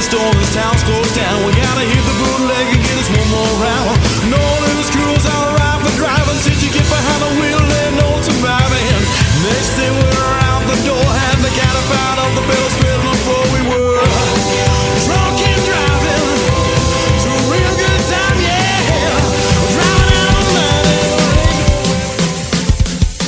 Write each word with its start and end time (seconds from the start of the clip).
the 0.00 0.16
storm, 0.16 0.32
this 0.40 0.48
town's 0.56 0.80
closed 0.88 1.12
down. 1.12 1.44
We 1.44 1.52
gotta 1.52 1.84
hit 1.84 2.00
the 2.08 2.16
bootleg 2.16 2.66
and 2.72 2.80
get 2.80 2.96
us 2.96 3.08
one 3.12 3.28
more 3.28 3.52
round. 3.60 4.00
No 4.32 4.40
limits, 4.64 4.88
crews 4.88 5.24
are 5.28 5.52
right 5.60 5.80
for 5.84 5.92
driving. 6.00 6.40
Since 6.40 6.64
you 6.64 6.72
get 6.72 6.88
behind 6.88 7.20
the 7.20 7.28
wheel, 7.36 7.60
ain't 7.60 8.00
no 8.00 8.08
surviving. 8.24 8.96
Next 9.44 9.76
thing 9.76 9.92
we're 9.92 10.32
out 10.48 10.64
the 10.72 10.78
door, 10.88 11.04
had 11.04 11.36
the 11.44 11.52
cat 11.52 11.76
out 11.76 12.18
of 12.24 12.32
the 12.32 12.44
bill 12.48 12.68
straight 12.80 13.02
before 13.12 13.44
we 13.52 13.60
were. 13.68 14.00
Drunk 15.04 15.36
and 15.36 15.62
driving 15.68 16.28
to 17.20 17.28
a 17.28 17.40
real 17.52 17.72
good 17.76 18.02
time, 18.08 18.38
yeah. 18.40 19.20
Driving 19.76 20.12
out 20.16 20.32
on 20.32 20.44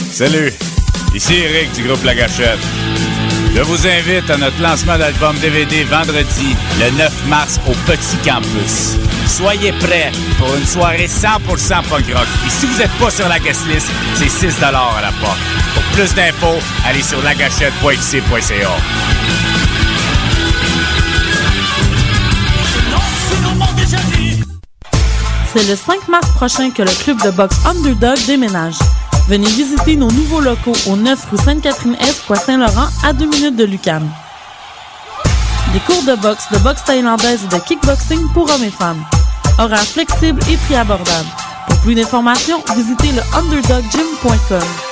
Salut, 0.09 0.55
ici 1.13 1.45
Eric 1.45 1.69
du 1.77 1.83
groupe 1.83 2.05
La 2.05 2.15
Gâchette. 2.15 3.12
Je 3.55 3.61
vous 3.61 3.87
invite 3.87 4.31
à 4.31 4.39
notre 4.39 4.61
lancement 4.63 4.97
d'album 4.97 5.37
DVD 5.39 5.85
vendredi, 5.85 6.57
le 6.81 6.91
9 6.97 7.27
mars, 7.29 7.61
au 7.69 7.73
Petit 7.87 8.17
Campus. 8.25 8.97
Soyez 9.27 9.73
prêts 9.73 10.11
pour 10.39 10.55
une 10.57 10.65
soirée 10.65 11.07
100% 11.07 11.39
punk 11.89 12.07
rock. 12.15 12.27
Et 12.47 12.51
si 12.51 12.65
vous 12.65 12.79
n'êtes 12.79 12.91
pas 12.93 13.11
sur 13.11 13.29
la 13.29 13.39
guest 13.39 13.67
list, 13.69 13.89
c'est 14.15 14.31
6 14.31 14.63
à 14.63 14.73
la 14.73 15.13
porte. 15.21 15.39
Pour 15.75 15.83
plus 15.93 16.15
d'infos, 16.15 16.61
allez 16.87 17.03
sur 17.03 17.23
lagachette.xc.ca. 17.23 18.71
C'est 25.55 25.69
le 25.69 25.77
5 25.77 26.09
mars 26.09 26.29
prochain 26.31 26.71
que 26.71 26.83
le 26.83 27.05
club 27.05 27.23
de 27.23 27.31
boxe 27.31 27.57
Underdog 27.67 28.17
déménage. 28.27 28.77
Venez 29.29 29.49
visiter 29.49 29.97
nos 29.97 30.11
nouveaux 30.11 30.41
locaux 30.41 30.77
au 30.89 30.97
9 30.97 31.31
rue 31.31 31.39
Sainte-Catherine-Est, 31.39 32.23
Poix 32.27 32.37
Saint-Laurent, 32.37 32.89
à 33.05 33.13
2 33.13 33.25
minutes 33.27 33.57
de 33.57 33.65
Lucam. 33.65 34.09
Des 35.73 35.81
cours 35.81 36.03
de 36.03 36.21
boxe, 36.21 36.45
de 36.53 36.59
boxe 36.59 36.85
thaïlandaise 36.85 37.45
et 37.45 37.49
de 37.49 37.63
kickboxing 37.63 38.29
pour 38.35 38.51
hommes 38.51 38.65
et 38.65 38.71
femmes. 38.71 39.03
Horaires 39.59 39.81
flexibles 39.81 40.43
et 40.51 40.57
prix 40.57 40.77
abordables. 40.77 41.29
Pour 41.69 41.79
plus 41.81 41.95
d'informations, 41.95 42.63
visitez 42.75 43.13
le 43.13 43.23
underdoggym.com. 43.39 44.92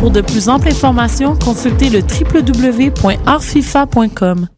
Pour 0.00 0.10
de 0.10 0.20
plus 0.20 0.48
amples 0.48 0.66
informations, 0.68 1.36
consultez 1.36 1.90
le 1.90 2.00
www.artfifa.com. 2.00 4.48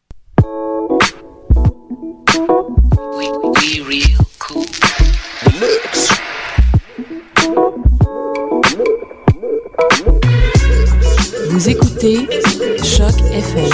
Vous 11.51 11.69
écoutez 11.69 12.27
Choc 12.83 13.13
FM, 13.33 13.69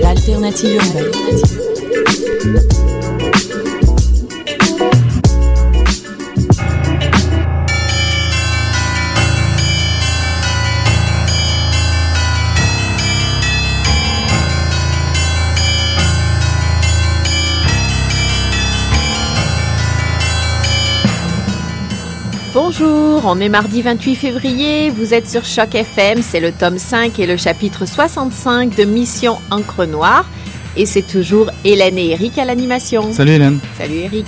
l'alternative 0.00 0.76
urbaine. 0.76 1.10
Bonjour, 23.24 23.38
on 23.38 23.40
est 23.40 23.48
mardi 23.48 23.80
28 23.80 24.16
février, 24.16 24.90
vous 24.90 25.14
êtes 25.14 25.26
sur 25.26 25.46
Choc 25.46 25.74
FM, 25.74 26.20
c'est 26.20 26.40
le 26.40 26.52
tome 26.52 26.76
5 26.76 27.18
et 27.18 27.26
le 27.26 27.38
chapitre 27.38 27.86
65 27.86 28.76
de 28.76 28.84
Mission 28.84 29.38
Encre 29.50 29.86
Noire. 29.86 30.26
Et 30.76 30.84
c'est 30.84 31.00
toujours 31.00 31.50
Hélène 31.64 31.96
et 31.96 32.10
Eric 32.10 32.36
à 32.36 32.44
l'animation. 32.44 33.14
Salut 33.14 33.32
Hélène. 33.32 33.60
Salut 33.78 33.94
Eric. 33.94 34.26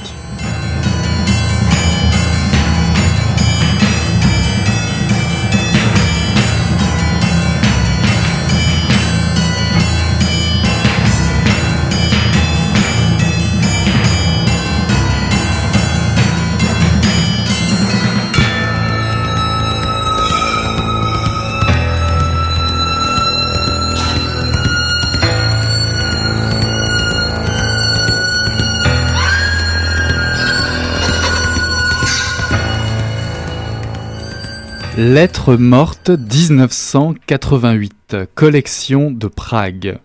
Lettre 35.08 35.54
morte 35.54 36.10
1988, 36.10 38.16
collection 38.34 39.12
de 39.12 39.28
Prague. 39.28 40.00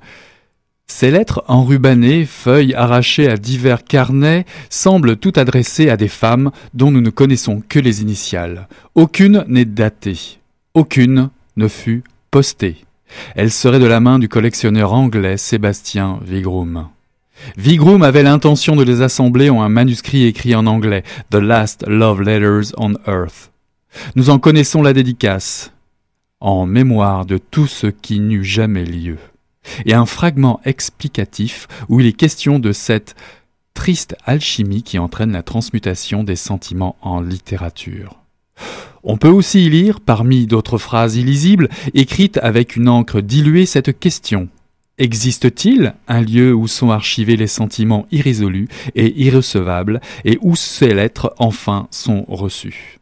Ces 0.86 1.10
lettres 1.10 1.44
enrubannées, 1.48 2.28
feuilles 2.28 2.76
arrachées 2.76 3.28
à 3.28 3.38
divers 3.38 3.84
carnets, 3.84 4.46
semblent 4.70 5.18
toutes 5.18 5.40
adressées 5.40 5.90
à 5.90 5.98
des 5.98 6.08
femmes 6.08 6.52
dont 6.76 6.92
nous 6.92 7.02
ne 7.02 7.10
connaissons 7.10 7.64
que 7.68 7.80
les 7.80 8.04
initiales. 8.04 8.68
Aucune 8.94 9.44
n'est 9.48 9.66
datée. 9.66 10.38
Aucune 10.76 11.32
ne 11.58 11.68
fut 11.68 12.04
postée. 12.30 12.86
Elle 13.36 13.50
serait 13.50 13.80
de 13.80 13.88
la 13.88 14.02
main 14.02 14.20
du 14.20 14.30
collectionneur 14.30 14.94
anglais 14.94 15.38
Sébastien 15.38 16.20
Vigroom. 16.24 16.90
Vigroom 17.58 18.04
avait 18.04 18.22
l'intention 18.22 18.76
de 18.76 18.84
les 18.84 19.02
assembler 19.02 19.50
en 19.50 19.64
un 19.64 19.70
manuscrit 19.70 20.28
écrit 20.28 20.54
en 20.54 20.68
anglais, 20.68 21.02
The 21.32 21.38
Last 21.38 21.86
Love 21.88 22.22
Letters 22.22 22.76
on 22.78 22.94
Earth. 23.08 23.51
Nous 24.16 24.30
en 24.30 24.40
connaissons 24.40 24.82
la 24.82 24.94
dédicace, 24.94 25.72
en 26.40 26.66
mémoire 26.66 27.26
de 27.26 27.38
tout 27.38 27.68
ce 27.68 27.88
qui 27.88 28.20
n'eut 28.20 28.44
jamais 28.44 28.86
lieu, 28.86 29.18
et 29.86 29.94
un 29.94 30.06
fragment 30.06 30.60
explicatif 30.66 31.68
où 31.90 32.00
il 32.00 32.06
est 32.06 32.14
question 32.14 32.60
de 32.60 32.72
cette 32.72 33.16
triste 33.74 34.16
alchimie 34.26 34.84
qui 34.84 35.00
entraîne 35.00 35.32
la 35.32 35.44
transmutation 35.44 36.24
des 36.24 36.36
sentiments 36.36 36.96
en 37.02 37.22
littérature. 37.22 38.18
On 39.04 39.18
peut 39.18 39.30
aussi 39.30 39.66
y 39.66 39.70
lire, 39.70 40.00
parmi 40.00 40.46
d'autres 40.46 40.78
phrases 40.78 41.16
illisibles, 41.16 41.70
écrites 41.94 42.38
avec 42.38 42.76
une 42.76 42.90
encre 42.90 43.22
diluée, 43.22 43.66
cette 43.66 43.98
question. 43.98 44.50
Existe-t-il 44.98 45.96
un 46.08 46.22
lieu 46.22 46.54
où 46.54 46.68
sont 46.68 46.92
archivés 46.92 47.38
les 47.38 47.48
sentiments 47.48 48.06
irrésolus 48.12 48.68
et 48.94 49.20
irrecevables, 49.24 50.02
et 50.26 50.38
où 50.42 50.56
ces 50.56 50.94
lettres 50.94 51.34
enfin 51.40 51.88
sont 51.90 52.26
reçues? 52.28 53.01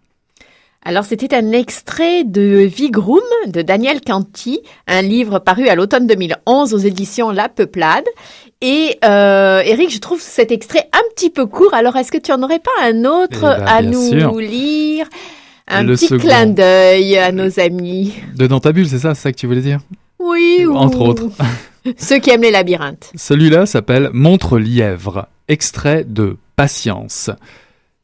Alors 0.84 1.04
c'était 1.04 1.36
un 1.36 1.52
extrait 1.52 2.24
de 2.24 2.60
Vigroom 2.66 3.20
de 3.48 3.62
Daniel 3.62 4.00
Canty, 4.02 4.60
un 4.88 5.02
livre 5.02 5.40
paru 5.40 5.68
à 5.68 5.76
l'automne 5.76 6.08
2011 6.08 6.74
aux 6.74 6.78
éditions 6.78 7.32
La 7.32 7.50
Peuplade. 7.50 8.06
Et 8.62 8.98
euh, 9.06 9.62
Eric, 9.66 9.92
je 9.94 10.00
trouve 10.00 10.22
cet 10.22 10.52
extrait 10.52 10.90
un 10.94 11.02
petit 11.16 11.30
peu 11.30 11.46
court. 11.46 11.74
Alors 11.74 11.96
est-ce 11.98 12.12
que 12.12 12.18
tu 12.18 12.32
en 12.32 12.42
aurais 12.44 12.60
pas 12.60 12.72
un 12.84 13.04
autre 13.06 13.56
Eh 13.58 13.60
ben, 13.60 13.66
à 13.68 13.82
nous 13.82 14.10
sûr. 14.10 14.36
lire? 14.40 15.08
Un 15.68 15.84
Le 15.84 15.94
petit 15.96 16.08
second. 16.08 16.24
clin 16.28 16.46
d'œil 16.48 17.18
à 17.18 17.32
nos 17.32 17.60
amis. 17.60 18.14
De 18.36 18.48
dans 18.48 18.60
ta 18.60 18.72
bulle, 18.72 18.88
c'est 18.88 19.00
ça, 19.00 19.14
c'est 19.16 19.22
ça 19.24 19.32
que 19.32 19.38
tu 19.38 19.48
voulais 19.48 19.62
dire? 19.62 19.80
Oui, 20.18 20.66
ou- 20.68 20.76
Entre 20.76 21.00
autres. 21.02 21.28
Ceux 21.98 22.20
qui 22.20 22.30
aiment 22.32 22.42
les 22.42 22.52
labyrinthes. 22.52 23.12
Celui-là 23.16 23.66
s'appelle 23.66 24.10
Montre 24.14 24.58
lièvre, 24.60 25.28
extrait 25.48 26.04
de 26.08 26.38
Patience. 26.56 27.30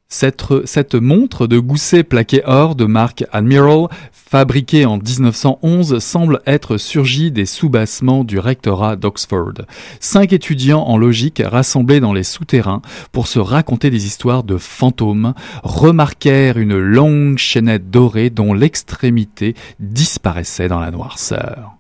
Cette, 0.07 0.95
montre 0.95 1.47
de 1.47 1.59
gousset 1.59 2.03
plaqué 2.03 2.41
or 2.45 2.75
de 2.75 2.85
marque 2.85 3.25
Admiral, 3.31 3.87
fabriquée 4.11 4.85
en 4.85 4.97
1911, 4.97 5.99
semble 5.99 6.41
être 6.45 6.77
surgie 6.77 7.31
des 7.31 7.45
soubassements 7.45 8.23
du 8.23 8.39
rectorat 8.39 8.95
d'Oxford. 8.95 9.65
Cinq 9.99 10.31
étudiants 10.31 10.83
en 10.83 10.97
logique 10.97 11.41
rassemblés 11.43 11.99
dans 11.99 12.13
les 12.13 12.23
souterrains 12.23 12.81
pour 13.11 13.27
se 13.27 13.39
raconter 13.39 13.89
des 13.89 14.05
histoires 14.05 14.43
de 14.43 14.57
fantômes 14.57 15.33
remarquèrent 15.63 16.57
une 16.57 16.77
longue 16.77 17.37
chaînette 17.37 17.89
dorée 17.89 18.29
dont 18.29 18.53
l'extrémité 18.53 19.55
disparaissait 19.79 20.67
dans 20.67 20.79
la 20.79 20.91
noirceur. 20.91 21.71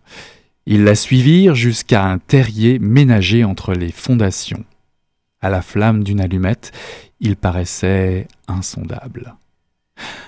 Ils 0.65 0.83
la 0.83 0.95
suivirent 0.95 1.55
jusqu'à 1.55 2.05
un 2.05 2.17
terrier 2.17 2.79
ménagé 2.79 3.43
entre 3.43 3.73
les 3.73 3.91
fondations. 3.91 4.65
À 5.45 5.49
la 5.51 5.61
flamme 5.61 6.03
d'une 6.03 6.21
allumette, 6.21 6.71
il 7.19 7.35
paraissait 7.35 8.27
insondable. 8.47 9.35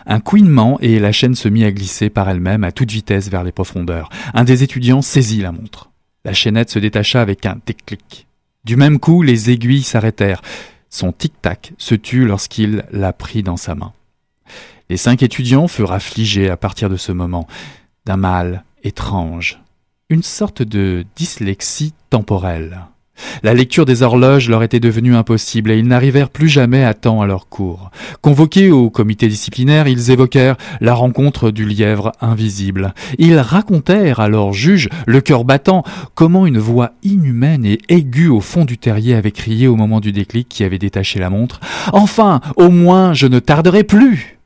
Un 0.05 0.19
couinement 0.19 0.77
et 0.79 0.99
la 0.99 1.11
chaîne 1.11 1.33
se 1.33 1.49
mit 1.49 1.63
à 1.63 1.71
glisser 1.71 2.11
par 2.11 2.29
elle-même 2.29 2.63
à 2.63 2.71
toute 2.71 2.91
vitesse 2.91 3.27
vers 3.27 3.43
les 3.43 3.51
profondeurs. 3.51 4.09
Un 4.35 4.43
des 4.43 4.61
étudiants 4.61 5.01
saisit 5.01 5.41
la 5.41 5.51
montre. 5.51 5.89
La 6.23 6.33
chaînette 6.33 6.69
se 6.69 6.77
détacha 6.77 7.19
avec 7.19 7.47
un 7.47 7.57
tic-clic. 7.57 8.27
Du 8.63 8.75
même 8.75 8.99
coup, 8.99 9.23
les 9.23 9.49
aiguilles 9.49 9.81
s'arrêtèrent. 9.81 10.43
Son 10.91 11.11
tic-tac 11.11 11.73
se 11.79 11.95
tut 11.95 12.27
lorsqu'il 12.27 12.85
la 12.91 13.11
prit 13.11 13.41
dans 13.41 13.57
sa 13.57 13.73
main. 13.73 13.93
Les 14.87 14.97
cinq 14.97 15.23
étudiants 15.23 15.67
furent 15.67 15.93
affligés 15.93 16.51
à 16.51 16.57
partir 16.57 16.91
de 16.91 16.95
ce 16.95 17.11
moment 17.11 17.47
d'un 18.05 18.17
mal 18.17 18.65
étrange, 18.83 19.59
une 20.09 20.21
sorte 20.21 20.61
de 20.61 21.07
dyslexie 21.15 21.95
temporelle. 22.11 22.81
La 23.43 23.53
lecture 23.53 23.85
des 23.85 24.03
horloges 24.03 24.49
leur 24.49 24.63
était 24.63 24.79
devenue 24.79 25.15
impossible 25.15 25.71
et 25.71 25.77
ils 25.77 25.87
n'arrivèrent 25.87 26.29
plus 26.29 26.49
jamais 26.49 26.83
à 26.83 26.93
temps 26.93 27.21
à 27.21 27.27
leur 27.27 27.49
cours. 27.49 27.91
Convoqués 28.21 28.71
au 28.71 28.89
comité 28.89 29.27
disciplinaire, 29.27 29.87
ils 29.87 30.11
évoquèrent 30.11 30.57
la 30.81 30.93
rencontre 30.93 31.51
du 31.51 31.65
lièvre 31.65 32.11
invisible. 32.21 32.93
Ils 33.17 33.39
racontèrent 33.39 34.19
à 34.19 34.29
leur 34.29 34.53
juge, 34.53 34.89
le 35.05 35.21
cœur 35.21 35.45
battant, 35.45 35.83
comment 36.15 36.45
une 36.45 36.59
voix 36.59 36.91
inhumaine 37.03 37.65
et 37.65 37.79
aiguë 37.89 38.29
au 38.29 38.41
fond 38.41 38.65
du 38.65 38.77
terrier 38.77 39.15
avait 39.15 39.31
crié 39.31 39.67
au 39.67 39.75
moment 39.75 39.99
du 39.99 40.11
déclic 40.11 40.47
qui 40.49 40.63
avait 40.63 40.79
détaché 40.79 41.19
la 41.19 41.29
montre. 41.29 41.59
Enfin, 41.93 42.41
au 42.55 42.69
moins, 42.69 43.13
je 43.13 43.27
ne 43.27 43.39
tarderai 43.39 43.83
plus! 43.83 44.37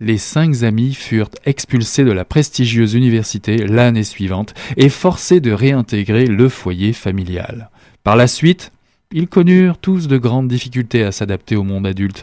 les 0.00 0.18
cinq 0.18 0.62
amis 0.62 0.94
furent 0.94 1.30
expulsés 1.44 2.04
de 2.04 2.12
la 2.12 2.24
prestigieuse 2.24 2.94
université 2.94 3.56
l'année 3.66 4.04
suivante 4.04 4.54
et 4.76 4.88
forcés 4.88 5.40
de 5.40 5.50
réintégrer 5.50 6.26
le 6.26 6.48
foyer 6.48 6.92
familial. 6.92 7.70
Par 8.08 8.16
la 8.16 8.26
suite, 8.26 8.72
ils 9.12 9.28
connurent 9.28 9.76
tous 9.76 10.08
de 10.08 10.16
grandes 10.16 10.48
difficultés 10.48 11.04
à 11.04 11.12
s'adapter 11.12 11.56
au 11.56 11.62
monde 11.62 11.86
adulte. 11.86 12.22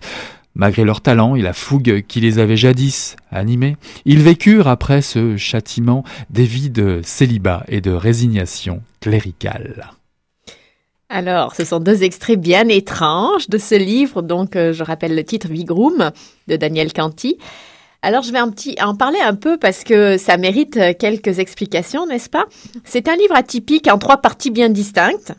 Malgré 0.55 0.83
leur 0.83 0.99
talent 0.99 1.35
et 1.35 1.43
la 1.43 1.53
fougue 1.53 2.03
qui 2.07 2.21
les 2.21 2.39
avait 2.39 2.57
jadis 2.57 3.15
animés, 3.29 3.77
ils 4.03 4.23
vécurent 4.23 4.67
après 4.67 5.03
ce 5.03 5.37
châtiment 5.37 6.03
des 6.31 6.45
vies 6.45 6.71
de 6.71 7.01
célibat 7.03 7.63
et 7.67 7.81
de 7.81 7.91
résignation 7.91 8.81
cléricale. 8.99 9.91
Alors, 11.09 11.53
ce 11.53 11.63
sont 11.63 11.79
deux 11.79 12.01
extraits 12.01 12.41
bien 12.41 12.67
étranges 12.67 13.47
de 13.47 13.59
ce 13.59 13.75
livre, 13.75 14.23
donc 14.23 14.55
euh, 14.55 14.73
je 14.73 14.83
rappelle 14.83 15.13
le 15.13 15.23
titre 15.23 15.49
Vigroom 15.49 16.09
de 16.47 16.55
Daniel 16.55 16.93
Canty. 16.93 17.37
Alors, 18.01 18.23
je 18.23 18.31
vais 18.31 18.39
en 18.81 18.95
parler 18.95 19.19
un 19.19 19.35
peu 19.35 19.59
parce 19.59 19.83
que 19.83 20.17
ça 20.17 20.37
mérite 20.37 20.79
quelques 20.97 21.37
explications, 21.37 22.07
n'est-ce 22.07 22.31
pas? 22.31 22.45
C'est 22.85 23.07
un 23.07 23.15
livre 23.15 23.35
atypique 23.35 23.87
en 23.87 23.99
trois 23.99 24.17
parties 24.17 24.49
bien 24.49 24.69
distinctes. 24.69 25.35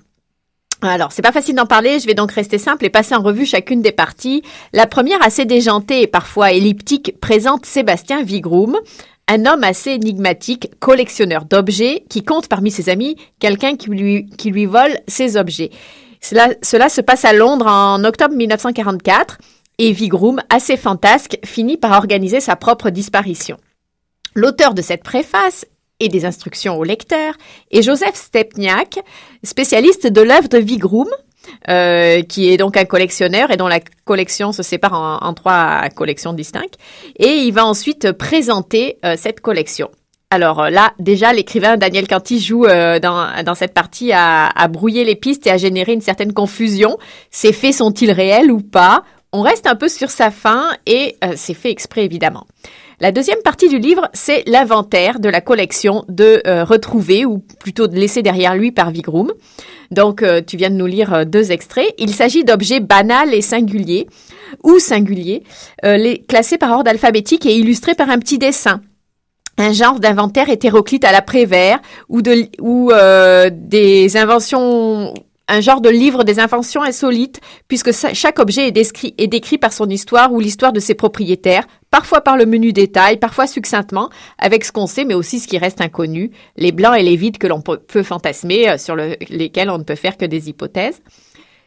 Alors, 0.88 1.12
c'est 1.12 1.22
pas 1.22 1.32
facile 1.32 1.54
d'en 1.54 1.66
parler, 1.66 1.98
je 1.98 2.06
vais 2.06 2.14
donc 2.14 2.32
rester 2.32 2.58
simple 2.58 2.84
et 2.84 2.90
passer 2.90 3.14
en 3.14 3.22
revue 3.22 3.46
chacune 3.46 3.82
des 3.82 3.92
parties. 3.92 4.42
La 4.72 4.86
première, 4.86 5.22
assez 5.22 5.44
déjantée 5.44 6.02
et 6.02 6.06
parfois 6.06 6.52
elliptique, 6.52 7.20
présente 7.20 7.66
Sébastien 7.66 8.22
Vigroom, 8.22 8.78
un 9.28 9.46
homme 9.46 9.64
assez 9.64 9.90
énigmatique, 9.90 10.70
collectionneur 10.78 11.44
d'objets, 11.44 12.04
qui 12.08 12.22
compte 12.22 12.48
parmi 12.48 12.70
ses 12.70 12.88
amis 12.88 13.16
quelqu'un 13.40 13.76
qui 13.76 13.90
lui, 13.90 14.66
vole 14.66 14.98
ses 15.08 15.36
objets. 15.36 15.70
Cela, 16.20 16.88
se 16.88 17.00
passe 17.00 17.24
à 17.24 17.32
Londres 17.32 17.66
en 17.66 18.02
octobre 18.04 18.34
1944 18.34 19.38
et 19.78 19.92
Vigroom, 19.92 20.40
assez 20.48 20.76
fantasque, 20.76 21.38
finit 21.44 21.76
par 21.76 21.92
organiser 21.92 22.40
sa 22.40 22.56
propre 22.56 22.90
disparition. 22.90 23.58
L'auteur 24.34 24.74
de 24.74 24.82
cette 24.82 25.02
préface 25.02 25.66
et 26.00 26.08
des 26.08 26.24
instructions 26.24 26.78
au 26.78 26.84
lecteur 26.84 27.34
est 27.70 27.82
Joseph 27.82 28.14
Stepniak, 28.14 28.98
spécialiste 29.42 30.06
de 30.06 30.20
l'œuvre 30.20 30.48
de 30.48 30.58
Vigroom, 30.58 31.08
euh, 31.68 32.22
qui 32.22 32.50
est 32.50 32.56
donc 32.56 32.76
un 32.76 32.84
collectionneur 32.84 33.50
et 33.50 33.56
dont 33.56 33.68
la 33.68 33.80
collection 34.04 34.52
se 34.52 34.62
sépare 34.62 35.20
en, 35.22 35.34
trois 35.34 35.88
collections 35.94 36.32
distinctes. 36.32 36.76
Et 37.18 37.28
il 37.28 37.52
va 37.52 37.64
ensuite 37.64 38.12
présenter 38.12 38.98
euh, 39.04 39.14
cette 39.16 39.40
collection. 39.40 39.90
Alors 40.30 40.64
euh, 40.64 40.70
là, 40.70 40.92
déjà, 40.98 41.32
l'écrivain 41.32 41.76
Daniel 41.76 42.08
Canty 42.08 42.40
joue 42.40 42.66
dans, 42.66 43.42
dans, 43.44 43.54
cette 43.54 43.74
partie 43.74 44.10
à, 44.12 44.68
brouiller 44.68 45.04
les 45.04 45.16
pistes 45.16 45.46
et 45.46 45.50
à 45.50 45.56
générer 45.56 45.92
une 45.92 46.00
certaine 46.00 46.32
confusion. 46.32 46.98
Ces 47.30 47.52
faits 47.52 47.74
sont-ils 47.74 48.12
réels 48.12 48.50
ou 48.50 48.60
pas? 48.60 49.04
On 49.32 49.42
reste 49.42 49.66
un 49.66 49.76
peu 49.76 49.88
sur 49.88 50.10
sa 50.10 50.30
fin 50.30 50.70
et 50.86 51.16
c'est 51.36 51.54
fait 51.54 51.70
exprès 51.70 52.04
évidemment. 52.04 52.46
La 52.98 53.12
deuxième 53.12 53.42
partie 53.44 53.68
du 53.68 53.78
livre, 53.78 54.08
c'est 54.14 54.42
l'inventaire 54.46 55.20
de 55.20 55.28
la 55.28 55.42
collection 55.42 56.06
de 56.08 56.40
euh, 56.46 56.64
retrouver 56.64 57.26
ou 57.26 57.44
plutôt 57.60 57.88
de 57.88 57.94
laisser 57.94 58.22
derrière 58.22 58.56
lui 58.56 58.72
par 58.72 58.90
Vigroom. 58.90 59.32
Donc, 59.90 60.22
euh, 60.22 60.40
tu 60.40 60.56
viens 60.56 60.70
de 60.70 60.76
nous 60.76 60.86
lire 60.86 61.12
euh, 61.12 61.24
deux 61.26 61.52
extraits. 61.52 61.94
Il 61.98 62.14
s'agit 62.14 62.42
d'objets 62.42 62.80
banals 62.80 63.34
et 63.34 63.42
singuliers 63.42 64.06
ou 64.62 64.78
singuliers, 64.78 65.42
les, 65.82 66.24
classés 66.26 66.56
par 66.56 66.70
ordre 66.70 66.90
alphabétique 66.90 67.44
et 67.44 67.54
illustrés 67.54 67.94
par 67.94 68.08
un 68.08 68.18
petit 68.18 68.38
dessin 68.38 68.80
un 69.58 69.72
genre 69.72 70.00
d'inventaire 70.00 70.50
hétéroclite 70.50 71.04
à 71.04 71.12
l'après-vert 71.12 71.80
ou 72.08 72.20
des 72.20 74.16
inventions 74.16 75.14
un 75.48 75.60
genre 75.60 75.80
de 75.80 75.88
livre 75.88 76.24
des 76.24 76.40
inventions 76.40 76.82
insolites, 76.82 77.40
puisque 77.68 77.92
chaque 77.92 78.38
objet 78.38 78.68
est 78.68 79.26
décrit, 79.26 79.58
par 79.58 79.72
son 79.72 79.88
histoire 79.88 80.32
ou 80.32 80.40
l'histoire 80.40 80.72
de 80.72 80.80
ses 80.80 80.94
propriétaires, 80.94 81.66
parfois 81.90 82.20
par 82.20 82.36
le 82.36 82.46
menu 82.46 82.72
détail, 82.72 83.18
parfois 83.18 83.46
succinctement, 83.46 84.10
avec 84.38 84.64
ce 84.64 84.72
qu'on 84.72 84.86
sait, 84.86 85.04
mais 85.04 85.14
aussi 85.14 85.38
ce 85.38 85.46
qui 85.46 85.58
reste 85.58 85.80
inconnu, 85.80 86.32
les 86.56 86.72
blancs 86.72 86.98
et 86.98 87.02
les 87.02 87.16
vides 87.16 87.38
que 87.38 87.46
l'on 87.46 87.60
peut 87.60 88.02
fantasmer, 88.02 88.68
euh, 88.68 88.78
sur 88.78 88.96
lesquels 88.96 89.70
on 89.70 89.78
ne 89.78 89.84
peut 89.84 89.94
faire 89.94 90.16
que 90.16 90.24
des 90.24 90.48
hypothèses. 90.48 91.00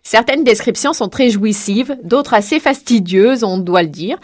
Certaines 0.04 0.44
descriptions 0.44 0.94
sont 0.94 1.10
très 1.10 1.30
jouissives, 1.30 1.98
d'autres 2.04 2.34
assez 2.34 2.60
fastidieuses, 2.60 3.44
on 3.44 3.58
doit 3.58 3.84
le 3.84 3.90
dire. 3.90 4.18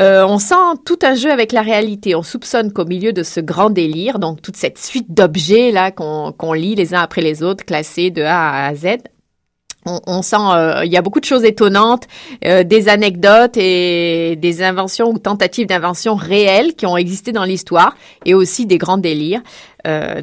Euh, 0.00 0.24
on 0.26 0.38
sent 0.38 0.54
tout 0.84 0.98
un 1.02 1.14
jeu 1.14 1.30
avec 1.30 1.52
la 1.52 1.62
réalité. 1.62 2.14
On 2.14 2.22
soupçonne 2.22 2.72
qu'au 2.72 2.84
milieu 2.84 3.12
de 3.12 3.22
ce 3.22 3.40
grand 3.40 3.70
délire, 3.70 4.18
donc 4.18 4.42
toute 4.42 4.56
cette 4.56 4.78
suite 4.78 5.12
d'objets 5.12 5.70
là 5.70 5.90
qu'on 5.90 6.52
lit 6.52 6.74
les 6.74 6.94
uns 6.94 7.00
après 7.00 7.22
les 7.22 7.42
autres, 7.42 7.64
classés 7.64 8.10
de 8.10 8.22
A 8.22 8.66
à 8.66 8.74
Z, 8.74 8.98
on, 9.86 10.20
sent 10.20 10.36
euh, 10.36 10.84
il 10.84 10.92
y 10.92 10.98
a 10.98 11.02
beaucoup 11.02 11.20
de 11.20 11.24
choses 11.24 11.44
étonnantes, 11.44 12.08
euh, 12.44 12.62
des 12.62 12.90
anecdotes 12.90 13.56
et 13.56 14.36
des 14.36 14.62
inventions 14.62 15.08
ou 15.08 15.18
tentatives 15.18 15.66
d'invention 15.66 16.14
réelles 16.14 16.74
qui 16.74 16.84
ont 16.84 16.98
existé 16.98 17.32
dans 17.32 17.44
l'histoire 17.44 17.96
et 18.26 18.34
aussi 18.34 18.66
des 18.66 18.76
grands 18.76 18.98
délires. 18.98 19.40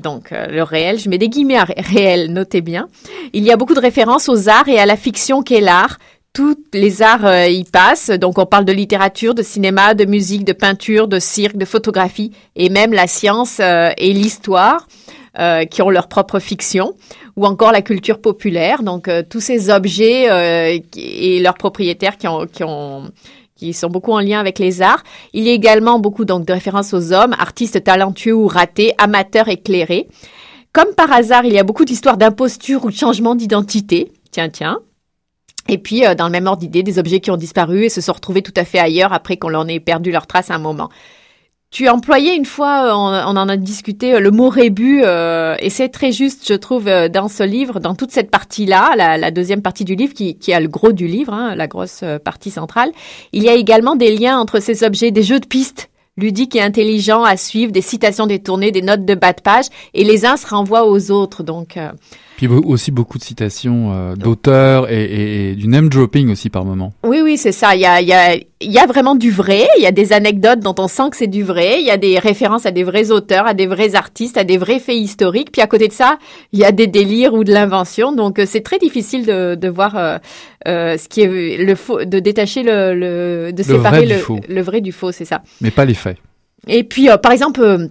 donc 0.03 0.29
le 0.31 0.61
réel, 0.61 0.99
je 0.99 1.09
mets 1.09 1.17
des 1.17 1.29
guillemets 1.29 1.57
à 1.57 1.63
réel, 1.63 2.31
notez 2.31 2.61
bien. 2.61 2.87
Il 3.33 3.43
y 3.43 3.51
a 3.51 3.57
beaucoup 3.57 3.73
de 3.73 3.79
références 3.79 4.29
aux 4.29 4.47
arts 4.49 4.69
et 4.69 4.77
à 4.77 4.85
la 4.85 4.97
fiction 4.97 5.41
qu'est 5.41 5.61
l'art, 5.61 5.97
tous 6.35 6.57
les 6.73 7.01
arts 7.01 7.25
euh, 7.25 7.47
y 7.47 7.63
passent. 7.63 8.09
Donc 8.09 8.37
on 8.37 8.45
parle 8.45 8.65
de 8.65 8.73
littérature, 8.73 9.33
de 9.33 9.41
cinéma, 9.41 9.93
de 9.93 10.03
musique, 10.03 10.43
de 10.43 10.51
peinture, 10.51 11.07
de 11.07 11.17
cirque, 11.17 11.55
de 11.55 11.65
photographie 11.65 12.31
et 12.57 12.69
même 12.69 12.93
la 12.93 13.07
science 13.07 13.59
euh, 13.61 13.91
et 13.97 14.11
l'histoire 14.11 14.87
euh, 15.39 15.63
qui 15.63 15.81
ont 15.81 15.89
leur 15.89 16.09
propre 16.09 16.39
fiction 16.39 16.93
ou 17.37 17.45
encore 17.45 17.71
la 17.71 17.81
culture 17.81 18.19
populaire. 18.19 18.83
Donc 18.83 19.09
tous 19.29 19.39
ces 19.39 19.69
objets 19.69 20.81
et 20.95 21.39
leurs 21.39 21.55
propriétaires 21.55 22.17
qui 22.17 22.27
ont, 22.27 22.45
qui 22.45 22.63
ont 22.63 23.11
qui 23.55 23.73
sont 23.73 23.87
beaucoup 23.87 24.11
en 24.11 24.19
lien 24.19 24.39
avec 24.39 24.59
les 24.59 24.81
arts. 24.81 25.03
Il 25.31 25.43
y 25.43 25.49
a 25.49 25.53
également 25.53 25.99
beaucoup 25.99 26.25
donc 26.25 26.45
de 26.45 26.51
références 26.51 26.93
aux 26.93 27.13
hommes, 27.13 27.33
artistes 27.39 27.81
talentueux 27.83 28.33
ou 28.33 28.47
ratés, 28.47 28.93
amateurs 28.97 29.47
éclairés. 29.47 30.09
Comme 30.73 30.93
par 30.93 31.11
hasard, 31.11 31.45
il 31.45 31.53
y 31.53 31.59
a 31.59 31.63
beaucoup 31.63 31.85
d'histoires 31.85 32.17
d'imposture 32.17 32.83
ou 32.83 32.89
de 32.89 32.95
changement 32.95 33.35
d'identité. 33.35 34.11
Tiens, 34.31 34.49
tiens. 34.49 34.79
Et 35.67 35.77
puis, 35.77 36.05
euh, 36.05 36.15
dans 36.15 36.25
le 36.25 36.31
même 36.31 36.47
ordre 36.47 36.59
d'idée, 36.59 36.83
des 36.83 36.99
objets 36.99 37.19
qui 37.19 37.31
ont 37.31 37.37
disparu 37.37 37.85
et 37.85 37.89
se 37.89 38.01
sont 38.01 38.13
retrouvés 38.13 38.41
tout 38.41 38.53
à 38.55 38.65
fait 38.65 38.79
ailleurs 38.79 39.13
après 39.13 39.37
qu'on 39.37 39.49
leur 39.49 39.67
ait 39.69 39.79
perdu 39.79 40.11
leur 40.11 40.27
trace 40.27 40.51
un 40.51 40.59
moment. 40.59 40.89
Tu 41.71 41.87
as 41.87 41.93
employé 41.93 42.35
une 42.35 42.45
fois, 42.45 42.85
euh, 42.85 43.23
on, 43.25 43.35
en 43.35 43.49
a 43.49 43.57
discuté, 43.57 44.13
euh, 44.13 44.19
le 44.19 44.31
mot 44.31 44.49
rébut, 44.49 45.01
et 45.01 45.69
c'est 45.69 45.89
très 45.89 46.11
juste, 46.11 46.47
je 46.47 46.53
trouve, 46.53 46.85
dans 46.85 47.27
ce 47.27 47.43
livre, 47.43 47.79
dans 47.79 47.95
toute 47.95 48.11
cette 48.11 48.29
partie-là, 48.29 49.17
la, 49.17 49.31
deuxième 49.31 49.61
partie 49.61 49.85
du 49.85 49.95
livre, 49.95 50.13
qui, 50.13 50.37
qui 50.37 50.53
a 50.53 50.59
le 50.59 50.67
gros 50.67 50.91
du 50.91 51.07
livre, 51.07 51.33
hein, 51.33 51.55
la 51.55 51.67
grosse 51.67 52.03
partie 52.23 52.51
centrale. 52.51 52.91
Il 53.33 53.43
y 53.43 53.49
a 53.49 53.53
également 53.53 53.95
des 53.95 54.15
liens 54.15 54.37
entre 54.37 54.59
ces 54.59 54.83
objets, 54.83 55.11
des 55.11 55.23
jeux 55.23 55.39
de 55.39 55.47
pistes 55.47 55.89
ludiques 56.17 56.55
et 56.55 56.61
intelligents 56.61 57.23
à 57.23 57.35
suivre, 57.35 57.73
des 57.73 57.81
citations 57.81 58.25
détournées, 58.25 58.71
des 58.71 58.81
notes 58.81 59.03
de 59.03 59.15
bas 59.15 59.33
de 59.33 59.41
page, 59.41 59.65
et 59.93 60.05
les 60.05 60.25
uns 60.25 60.37
se 60.37 60.47
renvoient 60.47 60.87
aux 60.87 61.11
autres. 61.11 61.43
Donc, 61.43 61.77
puis 62.37 62.47
aussi 62.47 62.91
beaucoup 62.91 63.17
de 63.17 63.23
citations 63.23 63.91
euh, 63.93 64.15
d'auteurs 64.15 64.91
et, 64.91 65.51
et, 65.51 65.55
du 65.55 65.67
name 65.67 65.89
dropping 65.89 66.31
aussi 66.31 66.49
par 66.49 66.65
moment. 66.65 66.93
Oui, 67.03 67.21
oui, 67.23 67.37
c'est 67.37 67.51
ça. 67.51 67.75
Il 67.75 67.81
y 67.81 67.85
a, 67.85 68.01
il 68.01 68.07
y, 68.07 68.13
a, 68.13 68.35
il 68.35 68.71
y 68.71 68.77
a 68.77 68.85
vraiment 68.85 69.15
du 69.15 69.31
vrai. 69.31 69.67
Il 69.77 69.83
y 69.83 69.85
a 69.85 69.91
des 69.91 70.11
anecdotes 70.11 70.59
dont 70.59 70.75
on 70.77 70.87
sent 70.87 71.09
que 71.11 71.17
c'est 71.17 71.27
du 71.27 71.43
vrai. 71.43 71.79
Il 71.79 71.85
y 71.85 71.91
a 71.91 71.97
des 71.97 72.19
références 72.19 72.65
à 72.65 72.71
des 72.71 72.83
vrais 72.83 73.11
auteurs, 73.11 73.47
à 73.47 73.53
des 73.53 73.67
vrais 73.67 73.95
artistes, 73.95 74.37
à 74.37 74.43
des 74.43 74.57
vrais 74.57 74.79
faits 74.79 74.97
historiques. 74.97 75.51
Puis 75.51 75.61
à 75.61 75.67
côté 75.67 75.87
de 75.87 75.93
ça, 75.93 76.17
il 76.51 76.59
y 76.59 76.65
a 76.65 76.71
des 76.71 76.87
délires 76.87 77.33
ou 77.33 77.43
de 77.43 77.53
l'invention. 77.53 78.11
Donc 78.11 78.39
euh, 78.39 78.45
c'est 78.45 78.61
très 78.61 78.79
difficile 78.79 79.25
de, 79.25 79.55
de 79.55 79.67
voir 79.69 79.95
euh, 79.95 80.17
euh, 80.67 80.97
ce 80.97 81.07
qui 81.07 81.21
est 81.21 81.57
le 81.57 81.75
faux, 81.75 82.03
de 82.03 82.19
détacher 82.19 82.63
le, 82.63 82.93
le 82.93 83.53
de 83.53 83.63
séparer 83.63 84.05
le, 84.05 84.17
le, 84.49 84.61
vrai 84.61 84.81
du 84.81 84.91
faux, 84.91 85.11
c'est 85.11 85.25
ça. 85.25 85.41
Mais 85.61 85.71
pas 85.71 85.85
les 85.85 85.93
faits. 85.93 86.17
Et 86.67 86.83
puis 86.83 87.07
par 87.21 87.31
exemple 87.31 87.89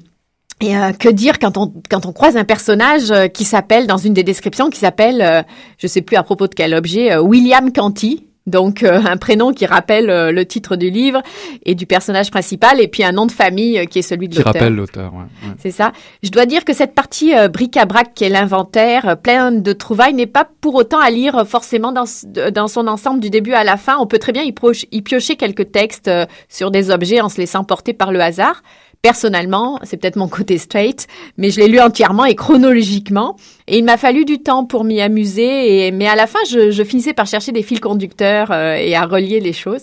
Et 0.61 0.77
euh, 0.77 0.93
que 0.93 1.09
dire 1.09 1.39
quand 1.39 1.59
on 1.59 1.73
quand 1.91 2.07
on 2.07 2.13
croise 2.13 2.37
un 2.37 2.45
personnage 2.45 3.11
euh, 3.11 3.27
qui 3.27 3.45
s'appelle 3.45 3.87
dans 3.87 3.97
une 3.99 4.15
des 4.15 4.23
descriptions 4.23 4.71
qui 4.71 4.79
s'appelle 4.79 5.21
euh, 5.21 5.43
je 5.79 5.87
sais 5.87 6.01
plus 6.01 6.17
à 6.17 6.23
propos 6.23 6.47
de 6.47 6.55
quel 6.55 6.75
objet 6.75 7.13
euh, 7.13 7.21
William 7.21 7.73
Canty 7.73 8.27
donc 8.47 8.83
euh, 8.83 9.01
un 9.05 9.17
prénom 9.17 9.53
qui 9.53 9.65
rappelle 9.67 10.07
le 10.07 10.45
titre 10.45 10.77
du 10.77 10.91
livre 10.91 11.23
et 11.65 11.75
du 11.75 11.87
personnage 11.87 12.31
principal 12.31 12.79
et 12.79 12.89
puis 12.89 13.03
un 13.03 13.11
nom 13.13 13.25
de 13.25 13.33
famille 13.33 13.87
qui 13.87 14.01
est 14.01 14.03
celui 14.03 14.29
de 14.29 14.35
Qui 14.35 14.39
l'auteur. 14.41 14.53
rappelle 14.53 14.75
l'auteur. 14.75 15.15
ouais, 15.15 15.21
ouais. 15.21 15.55
C'est 15.59 15.71
ça. 15.71 15.93
Je 16.23 16.29
dois 16.31 16.45
dire 16.45 16.65
que 16.67 16.75
cette 16.75 16.95
partie 16.95 17.35
euh, 17.35 17.49
bric-à-brac 17.49 18.13
qui 18.15 18.25
est 18.25 18.29
l'inventaire, 18.29 19.09
euh, 19.09 19.15
plein 19.17 19.51
de 19.51 19.73
trouvailles, 19.73 20.13
n'est 20.13 20.27
pas 20.27 20.47
pour 20.61 20.75
autant 20.75 21.01
à 21.01 21.09
lire 21.09 21.47
forcément 21.49 21.91
dans, 21.91 22.05
dans 22.53 22.69
son 22.69 22.87
ensemble 22.87 23.21
du 23.21 23.31
début 23.31 23.55
à 23.55 23.65
la 23.65 23.79
fin. 23.79 23.97
On 23.99 24.07
peut 24.07 24.19
très 24.19 24.33
bien 24.33 24.43
y, 24.43 24.53
y 24.93 25.01
piocher 25.03 25.37
quelques 25.37 25.73
textes 25.73 26.09
euh, 26.09 26.27
sur 26.51 26.71
des 26.71 26.91
objets 26.91 27.23
en 27.23 27.31
se 27.31 27.39
laissant 27.39 27.65
porter 27.65 27.95
par 27.95 28.13
le 28.13 28.21
hasard. 28.21 28.63
Personnellement, 29.05 29.79
c'est 29.83 29.99
peut-être 29.99 30.17
mon 30.17 30.29
côté 30.29 30.57
straight, 30.57 31.09
mais 31.37 31.51
je 31.51 31.61
l'ai 31.61 31.69
lu 31.69 31.79
entièrement 31.79 32.25
et 32.25 32.35
chronologiquement. 32.35 33.37
Et 33.67 33.77
il 33.77 33.85
m'a 33.85 33.99
fallu 33.99 34.25
du 34.25 34.39
temps 34.39 34.65
pour 34.65 34.83
m'y 34.83 35.03
amuser. 35.03 35.91
Mais 35.91 36.09
à 36.09 36.17
la 36.17 36.27
fin, 36.27 36.39
je, 36.49 36.83
finissais 36.85 37.13
par 37.13 37.27
chercher 37.27 37.53
des 37.53 37.63
fils 37.63 37.81
conducteurs 37.81 38.51
euh, 38.51 38.77
et 38.77 38.97
à 38.97 39.05
relier 39.05 39.41
les 39.41 39.53
choses. 39.53 39.83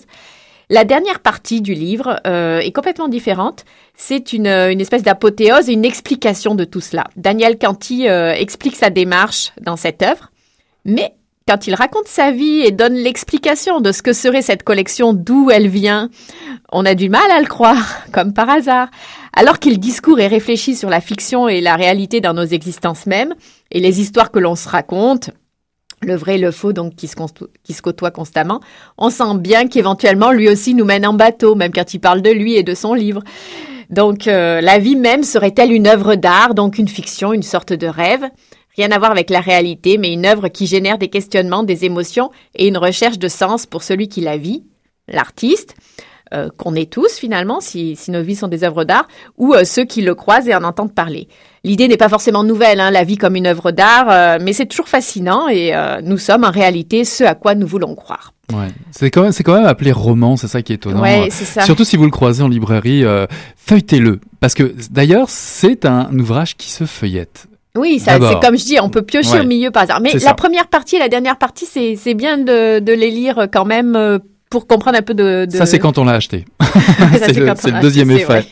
La 0.70 0.82
dernière 0.82 1.20
partie 1.20 1.60
du 1.60 1.72
livre 1.72 2.18
euh, 2.26 2.58
est 2.58 2.72
complètement 2.72 3.06
différente. 3.06 3.64
C'est 3.94 4.32
une, 4.32 4.48
une 4.48 4.80
espèce 4.80 5.04
d'apothéose 5.04 5.68
et 5.68 5.74
une 5.74 5.84
explication 5.84 6.56
de 6.56 6.64
tout 6.64 6.80
cela. 6.80 7.04
Daniel 7.14 7.58
Canty 7.58 8.08
euh, 8.08 8.32
explique 8.32 8.74
sa 8.74 8.90
démarche 8.90 9.52
dans 9.60 9.76
cette 9.76 10.02
œuvre, 10.02 10.32
mais 10.84 11.14
quand 11.46 11.66
il 11.66 11.74
raconte 11.74 12.06
sa 12.06 12.30
vie 12.30 12.60
et 12.60 12.70
donne 12.70 12.94
l'explication 12.94 13.80
de 13.80 13.92
ce 13.92 14.02
que 14.02 14.12
serait 14.12 14.42
cette 14.42 14.62
collection, 14.62 15.12
d'où 15.12 15.50
elle 15.50 15.68
vient, 15.68 16.08
on 16.70 16.84
a 16.84 16.94
du 16.94 17.08
mal 17.08 17.30
à 17.30 17.40
le 17.40 17.46
croire, 17.46 18.02
comme 18.12 18.32
par 18.32 18.48
hasard. 18.48 18.88
Alors 19.34 19.58
qu'il 19.58 19.78
discourt 19.78 20.20
et 20.20 20.26
réfléchit 20.26 20.76
sur 20.76 20.90
la 20.90 21.00
fiction 21.00 21.48
et 21.48 21.60
la 21.60 21.76
réalité 21.76 22.20
dans 22.20 22.34
nos 22.34 22.44
existences 22.44 23.06
mêmes, 23.06 23.34
et 23.70 23.80
les 23.80 24.00
histoires 24.00 24.30
que 24.30 24.38
l'on 24.38 24.54
se 24.56 24.68
raconte, 24.68 25.30
le 26.02 26.16
vrai 26.16 26.34
et 26.34 26.38
le 26.38 26.50
faux, 26.50 26.72
donc 26.72 26.94
qui 26.96 27.08
se, 27.08 27.82
côtoient 27.82 28.10
constamment, 28.10 28.60
on 28.98 29.10
sent 29.10 29.36
bien 29.36 29.68
qu'éventuellement 29.68 30.32
lui 30.32 30.48
aussi 30.48 30.74
nous 30.74 30.84
mène 30.84 31.06
en 31.06 31.14
bateau, 31.14 31.54
même 31.54 31.72
quand 31.72 31.94
il 31.94 32.00
parle 32.00 32.22
de 32.22 32.30
lui 32.30 32.54
et 32.54 32.62
de 32.62 32.74
son 32.74 32.94
livre. 32.94 33.22
Donc 33.88 34.26
euh, 34.26 34.60
la 34.60 34.78
vie 34.78 34.96
même 34.96 35.22
serait-elle 35.22 35.72
une 35.72 35.86
œuvre 35.86 36.14
d'art, 36.14 36.54
donc 36.54 36.78
une 36.78 36.88
fiction, 36.88 37.32
une 37.32 37.42
sorte 37.42 37.72
de 37.72 37.86
rêve? 37.86 38.24
Rien 38.76 38.90
à 38.90 38.98
voir 38.98 39.10
avec 39.10 39.30
la 39.30 39.40
réalité, 39.40 39.98
mais 39.98 40.12
une 40.12 40.26
œuvre 40.26 40.48
qui 40.48 40.66
génère 40.66 40.98
des 40.98 41.08
questionnements, 41.08 41.62
des 41.62 41.84
émotions 41.84 42.30
et 42.54 42.68
une 42.68 42.78
recherche 42.78 43.18
de 43.18 43.28
sens 43.28 43.66
pour 43.66 43.82
celui 43.82 44.08
qui 44.08 44.20
la 44.20 44.36
vit, 44.36 44.64
l'artiste, 45.08 45.74
euh, 46.32 46.48
qu'on 46.56 46.74
est 46.74 46.90
tous 46.90 47.18
finalement, 47.18 47.60
si, 47.60 47.94
si 47.94 48.10
nos 48.10 48.22
vies 48.22 48.36
sont 48.36 48.48
des 48.48 48.64
œuvres 48.64 48.84
d'art, 48.84 49.06
ou 49.36 49.52
euh, 49.52 49.64
ceux 49.64 49.84
qui 49.84 50.00
le 50.00 50.14
croisent 50.14 50.48
et 50.48 50.54
en 50.54 50.64
entendent 50.64 50.94
parler. 50.94 51.28
L'idée 51.62 51.88
n'est 51.88 51.98
pas 51.98 52.08
forcément 52.08 52.42
nouvelle, 52.42 52.80
hein, 52.80 52.90
la 52.90 53.04
vie 53.04 53.18
comme 53.18 53.36
une 53.36 53.46
œuvre 53.46 53.70
d'art, 53.70 54.06
euh, 54.08 54.38
mais 54.40 54.54
c'est 54.54 54.64
toujours 54.64 54.88
fascinant 54.88 55.48
et 55.48 55.72
nous 56.02 56.16
sommes 56.16 56.44
en 56.44 56.50
réalité 56.50 57.04
ce 57.04 57.24
à 57.24 57.34
quoi 57.34 57.54
nous 57.54 57.66
voulons 57.66 57.94
croire. 57.94 58.32
Ouais. 58.50 58.68
C'est 58.90 59.10
quand 59.10 59.22
même, 59.22 59.32
c'est 59.32 59.42
quand 59.42 59.54
même 59.54 59.66
appelé 59.66 59.92
roman, 59.92 60.38
c'est 60.38 60.48
ça 60.48 60.62
qui 60.62 60.72
est 60.72 60.76
étonnant. 60.76 61.02
Ouais, 61.02 61.28
c'est 61.30 61.44
ça. 61.44 61.62
Surtout 61.62 61.84
si 61.84 61.98
vous 61.98 62.04
le 62.04 62.10
croisez 62.10 62.42
en 62.42 62.48
librairie, 62.48 63.04
feuilletez-le. 63.56 64.20
Parce 64.40 64.54
que 64.54 64.74
d'ailleurs, 64.90 65.28
c'est 65.28 65.84
un 65.84 66.18
ouvrage 66.18 66.56
qui 66.56 66.70
se 66.70 66.84
feuillette. 66.84 67.46
Oui, 67.78 67.98
ça, 67.98 68.18
c'est 68.20 68.40
comme 68.46 68.58
je 68.58 68.64
dis, 68.64 68.78
on 68.80 68.90
peut 68.90 69.02
piocher 69.02 69.32
Ouais. 69.32 69.40
au 69.40 69.46
milieu 69.46 69.70
par 69.70 69.84
hasard. 69.84 70.00
Mais 70.00 70.12
la 70.12 70.20
ça. 70.20 70.34
première 70.34 70.66
partie 70.66 70.96
et 70.96 70.98
la 70.98 71.08
dernière 71.08 71.38
partie, 71.38 71.64
c'est 71.66 72.14
bien 72.14 72.36
de, 72.38 72.80
de 72.80 72.92
les 72.92 73.10
lire 73.10 73.46
quand 73.52 73.64
même 73.64 73.96
euh, 73.96 74.18
pour 74.50 74.66
comprendre 74.66 74.98
un 74.98 75.02
peu 75.02 75.14
de. 75.14 75.46
de... 75.50 75.56
Ça, 75.56 75.64
c'est 75.64 75.78
quand 75.78 75.96
on 75.96 76.04
l'a 76.04 76.12
acheté. 76.12 76.44
C'est 77.18 77.32
le, 77.36 77.80
deuxième 77.80 78.10
acheté, 78.10 78.22
effet. 78.22 78.44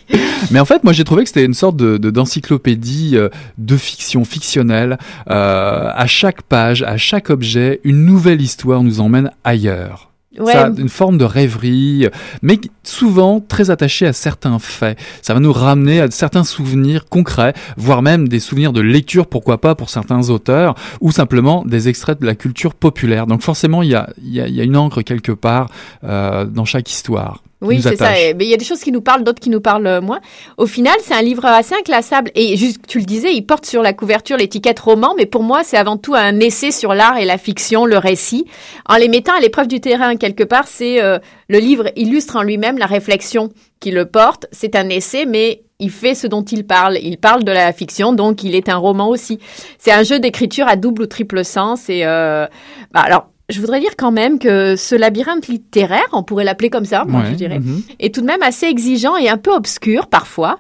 Mais 0.50 0.60
en 0.60 0.64
fait, 0.64 0.82
moi, 0.84 0.92
j'ai 0.92 1.04
trouvé 1.04 1.22
que 1.22 1.28
c'était 1.28 1.44
une 1.44 1.54
sorte 1.54 1.76
de, 1.76 1.96
de- 1.98 2.10
d'encyclopédie 2.10 3.12
euh, 3.16 3.28
de 3.58 3.76
fiction 3.76 4.24
fictionnelle. 4.24 4.98
Euh, 5.30 5.90
à 5.94 6.06
chaque 6.06 6.42
page, 6.42 6.82
à 6.82 6.96
chaque 6.96 7.28
objet, 7.30 7.80
une 7.84 8.04
nouvelle 8.04 8.40
histoire 8.40 8.82
nous 8.82 9.00
emmène 9.00 9.30
ailleurs. 9.44 10.09
Ouais, 10.38 10.52
Ça 10.52 10.66
a 10.66 10.68
une 10.68 10.88
forme 10.88 11.18
de 11.18 11.24
rêverie, 11.24 12.06
mais 12.40 12.60
souvent 12.84 13.40
très 13.40 13.70
attachée 13.70 14.06
à 14.06 14.12
certains 14.12 14.60
faits. 14.60 14.96
Ça 15.22 15.34
va 15.34 15.40
nous 15.40 15.52
ramener 15.52 16.00
à 16.00 16.10
certains 16.10 16.44
souvenirs 16.44 17.06
concrets, 17.08 17.52
voire 17.76 18.00
même 18.00 18.28
des 18.28 18.38
souvenirs 18.38 18.72
de 18.72 18.80
lecture, 18.80 19.26
pourquoi 19.26 19.60
pas 19.60 19.74
pour 19.74 19.90
certains 19.90 20.30
auteurs, 20.30 20.76
ou 21.00 21.10
simplement 21.10 21.64
des 21.64 21.88
extraits 21.88 22.20
de 22.20 22.26
la 22.26 22.36
culture 22.36 22.74
populaire. 22.74 23.26
Donc 23.26 23.42
forcément, 23.42 23.82
il 23.82 23.90
y 23.90 23.94
a, 23.96 24.08
y 24.22 24.40
a- 24.40 24.46
y 24.48 24.60
a 24.60 24.64
une 24.64 24.76
encre 24.76 25.02
quelque 25.02 25.32
part 25.32 25.68
euh, 26.04 26.44
dans 26.44 26.64
chaque 26.64 26.88
histoire. 26.90 27.42
Oui, 27.60 27.82
c'est 27.82 27.96
ça. 27.96 28.12
Mais 28.36 28.44
il 28.46 28.48
y 28.48 28.54
a 28.54 28.56
des 28.56 28.64
choses 28.64 28.80
qui 28.80 28.90
nous 28.90 29.02
parlent, 29.02 29.22
d'autres 29.22 29.40
qui 29.40 29.50
nous 29.50 29.60
parlent 29.60 29.86
euh, 29.86 30.00
moins. 30.00 30.20
Au 30.56 30.66
final, 30.66 30.94
c'est 31.02 31.14
un 31.14 31.22
livre 31.22 31.44
assez 31.44 31.74
inclassable. 31.74 32.30
Et 32.34 32.56
juste, 32.56 32.80
tu 32.86 32.98
le 32.98 33.04
disais, 33.04 33.34
il 33.34 33.42
porte 33.42 33.66
sur 33.66 33.82
la 33.82 33.92
couverture 33.92 34.36
l'étiquette 34.38 34.80
roman, 34.80 35.14
mais 35.16 35.26
pour 35.26 35.42
moi, 35.42 35.62
c'est 35.62 35.76
avant 35.76 35.96
tout 35.96 36.14
un 36.14 36.40
essai 36.40 36.70
sur 36.70 36.94
l'art 36.94 37.18
et 37.18 37.24
la 37.24 37.36
fiction, 37.36 37.84
le 37.84 37.98
récit. 37.98 38.46
En 38.88 38.96
les 38.96 39.08
mettant 39.08 39.34
à 39.34 39.40
l'épreuve 39.40 39.68
du 39.68 39.80
terrain, 39.80 40.16
quelque 40.16 40.44
part, 40.44 40.66
c'est 40.66 41.02
euh, 41.02 41.18
le 41.48 41.58
livre 41.58 41.90
illustre 41.96 42.36
en 42.36 42.42
lui-même 42.42 42.78
la 42.78 42.86
réflexion 42.86 43.50
qui 43.78 43.90
le 43.90 44.06
porte. 44.06 44.46
C'est 44.52 44.74
un 44.74 44.88
essai, 44.88 45.26
mais 45.26 45.62
il 45.80 45.90
fait 45.90 46.14
ce 46.14 46.26
dont 46.26 46.42
il 46.42 46.66
parle. 46.66 46.98
Il 47.02 47.18
parle 47.18 47.42
de 47.42 47.52
la 47.52 47.72
fiction, 47.72 48.12
donc 48.12 48.44
il 48.44 48.54
est 48.54 48.68
un 48.68 48.76
roman 48.76 49.08
aussi. 49.08 49.38
C'est 49.78 49.92
un 49.92 50.02
jeu 50.02 50.20
d'écriture 50.20 50.68
à 50.68 50.76
double 50.76 51.02
ou 51.02 51.06
triple 51.06 51.44
sens. 51.44 51.88
Et 51.88 52.04
euh, 52.04 52.46
bah, 52.92 53.00
alors, 53.00 53.29
je 53.50 53.60
voudrais 53.60 53.80
dire 53.80 53.96
quand 53.96 54.12
même 54.12 54.38
que 54.38 54.76
ce 54.76 54.94
labyrinthe 54.94 55.48
littéraire, 55.48 56.06
on 56.12 56.22
pourrait 56.22 56.44
l'appeler 56.44 56.70
comme 56.70 56.84
ça, 56.84 57.04
moi 57.04 57.22
Ouais, 57.22 57.30
je 57.30 57.34
dirais, 57.34 57.58
mhm. 57.58 57.82
est 57.98 58.14
tout 58.14 58.20
de 58.20 58.26
même 58.26 58.42
assez 58.42 58.66
exigeant 58.66 59.16
et 59.16 59.28
un 59.28 59.36
peu 59.36 59.52
obscur 59.52 60.06
parfois, 60.06 60.58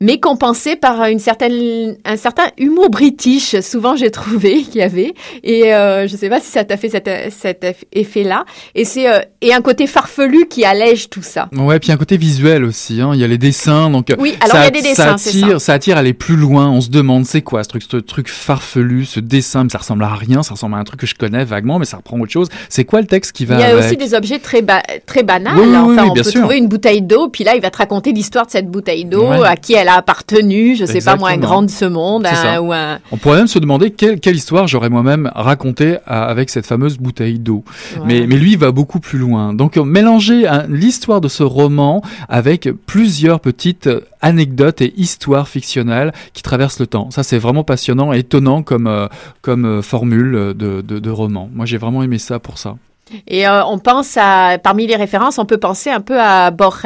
mais 0.00 0.18
compensé 0.18 0.76
par 0.76 1.04
une 1.06 1.18
certaine, 1.18 1.96
un 2.04 2.16
certain 2.16 2.44
humour 2.58 2.88
british, 2.90 3.58
souvent 3.60 3.96
j'ai 3.96 4.10
trouvé 4.10 4.62
qu'il 4.70 4.76
y 4.80 4.82
avait. 4.82 5.14
Et 5.42 5.74
euh, 5.74 6.06
je 6.08 6.16
sais 6.16 6.28
pas 6.28 6.40
si 6.40 6.46
ça 6.50 6.64
t'a 6.64 6.76
fait 6.76 6.88
cet, 6.88 7.08
cet 7.30 7.62
eff- 7.64 7.84
effet-là. 7.92 8.44
Et 8.74 8.84
c'est 8.84 9.08
euh, 9.12 9.20
et 9.42 9.52
un 9.52 9.60
côté 9.60 9.86
farfelu 9.86 10.46
qui 10.48 10.64
allège 10.64 11.10
tout 11.10 11.22
ça. 11.22 11.48
Ouais, 11.56 11.78
puis 11.78 11.92
un 11.92 11.96
côté 11.96 12.16
visuel 12.16 12.64
aussi. 12.64 13.00
Hein. 13.00 13.10
Il 13.14 13.20
y 13.20 13.24
a 13.24 13.26
les 13.26 13.38
dessins, 13.38 13.90
donc 13.90 14.08
Oui, 14.18 14.34
alors 14.40 14.56
ça, 14.56 14.62
il 14.62 14.64
y 14.64 14.68
a 14.68 14.70
des 14.70 14.88
dessins, 14.88 15.16
ça 15.18 15.28
attire, 15.28 15.60
ça 15.60 15.72
attire 15.74 15.96
à 15.96 16.00
aller 16.00 16.14
plus 16.14 16.36
loin. 16.36 16.68
On 16.70 16.80
se 16.80 16.88
demande 16.90 17.26
c'est 17.26 17.42
quoi 17.42 17.62
ce 17.64 17.68
truc, 17.68 17.82
ce 17.90 17.96
truc 17.98 18.28
farfelu, 18.28 19.04
ce 19.04 19.20
dessin, 19.20 19.64
mais 19.64 19.70
ça 19.70 19.78
ressemble 19.78 20.04
à 20.04 20.14
rien. 20.14 20.42
Ça 20.42 20.54
ressemble 20.54 20.76
à 20.76 20.78
un 20.78 20.84
truc 20.84 21.00
que 21.00 21.06
je 21.06 21.14
connais 21.14 21.44
vaguement, 21.44 21.78
mais 21.78 21.84
ça 21.84 21.98
reprend 21.98 22.18
autre 22.18 22.32
chose. 22.32 22.48
C'est 22.68 22.84
quoi 22.84 23.00
le 23.02 23.06
texte 23.06 23.32
qui 23.32 23.44
va 23.44 23.56
Il 23.56 23.60
y 23.60 23.64
a 23.64 23.66
avec? 23.68 23.84
aussi 23.84 23.96
des 23.96 24.14
objets 24.14 24.38
très 24.38 24.62
ba- 24.62 24.82
très 25.06 25.22
banals. 25.22 25.58
Oui, 25.58 25.66
oui, 25.68 25.76
enfin, 25.76 26.06
on 26.08 26.12
bien 26.12 26.22
peut 26.22 26.30
sûr. 26.30 26.40
trouver 26.40 26.56
une 26.58 26.68
bouteille 26.68 27.02
d'eau, 27.02 27.28
puis 27.28 27.44
là, 27.44 27.54
il 27.54 27.60
va 27.60 27.70
te 27.70 27.78
raconter 27.78 28.12
l'histoire 28.12 28.46
de 28.46 28.50
cette 28.50 28.68
bouteille 28.70 29.04
d'eau, 29.04 29.26
Ouais. 29.28 29.46
à 29.46 29.56
qui 29.56 29.74
elle 29.74 29.88
a 29.90 29.96
appartenu, 29.96 30.74
je 30.76 30.84
sais 30.86 31.00
pas 31.04 31.16
moi, 31.16 31.28
un 31.30 31.32
grand 31.46 31.62
de 31.62 31.70
ce 31.70 31.84
monde, 31.84 32.26
un- 32.48 32.60
ou 32.60 32.72
un. 32.72 32.98
On 33.12 33.16
pourrait 33.16 33.38
même 33.38 33.46
se 33.46 33.58
demander 33.58 33.90
quelle, 33.90 34.20
quelle 34.20 34.36
histoire 34.36 34.66
j'aurais 34.68 34.88
moi-même 34.90 35.30
raconté 35.34 35.96
à- 36.06 36.24
avec 36.24 36.50
cette 36.50 36.66
fameuse 36.66 36.98
bouteille 36.98 37.38
d'eau. 37.38 37.64
Mais, 38.06 38.26
mais 38.26 38.36
lui 38.36 38.52
il 38.52 38.58
va 38.58 38.72
beaucoup 38.72 39.00
plus 39.00 39.18
loin. 39.18 39.52
Donc 39.54 39.76
euh, 39.76 39.84
mélanger 39.84 40.46
hein, 40.46 40.64
l'histoire 40.68 41.20
de 41.20 41.28
ce 41.28 41.42
roman 41.42 42.02
avec 42.28 42.68
plusieurs 42.86 43.40
petites 43.40 43.86
euh, 43.88 44.00
anecdotes 44.22 44.80
et 44.82 44.92
histoires 44.98 45.48
fictionnelles 45.48 46.12
qui 46.32 46.42
traversent 46.42 46.80
le 46.80 46.86
temps. 46.86 47.10
Ça 47.10 47.22
c'est 47.22 47.38
vraiment 47.38 47.64
passionnant 47.64 48.12
et 48.12 48.18
étonnant 48.20 48.62
comme, 48.62 48.86
euh, 48.86 49.06
comme 49.42 49.64
euh, 49.64 49.82
formule 49.82 50.34
euh, 50.34 50.54
de, 50.54 50.80
de, 50.82 50.98
de 50.98 51.10
roman. 51.10 51.48
Moi 51.54 51.66
j'ai 51.66 51.78
vraiment 51.78 52.02
aimé 52.02 52.18
ça 52.18 52.38
pour 52.38 52.58
ça. 52.58 52.76
Et 53.26 53.46
euh, 53.46 53.64
on 53.64 53.78
pense 53.78 54.16
à, 54.16 54.58
parmi 54.62 54.86
les 54.86 54.96
références, 54.96 55.38
on 55.38 55.44
peut 55.44 55.58
penser 55.58 55.90
un 55.90 56.00
peu 56.00 56.20
à 56.20 56.50
Borges, 56.50 56.84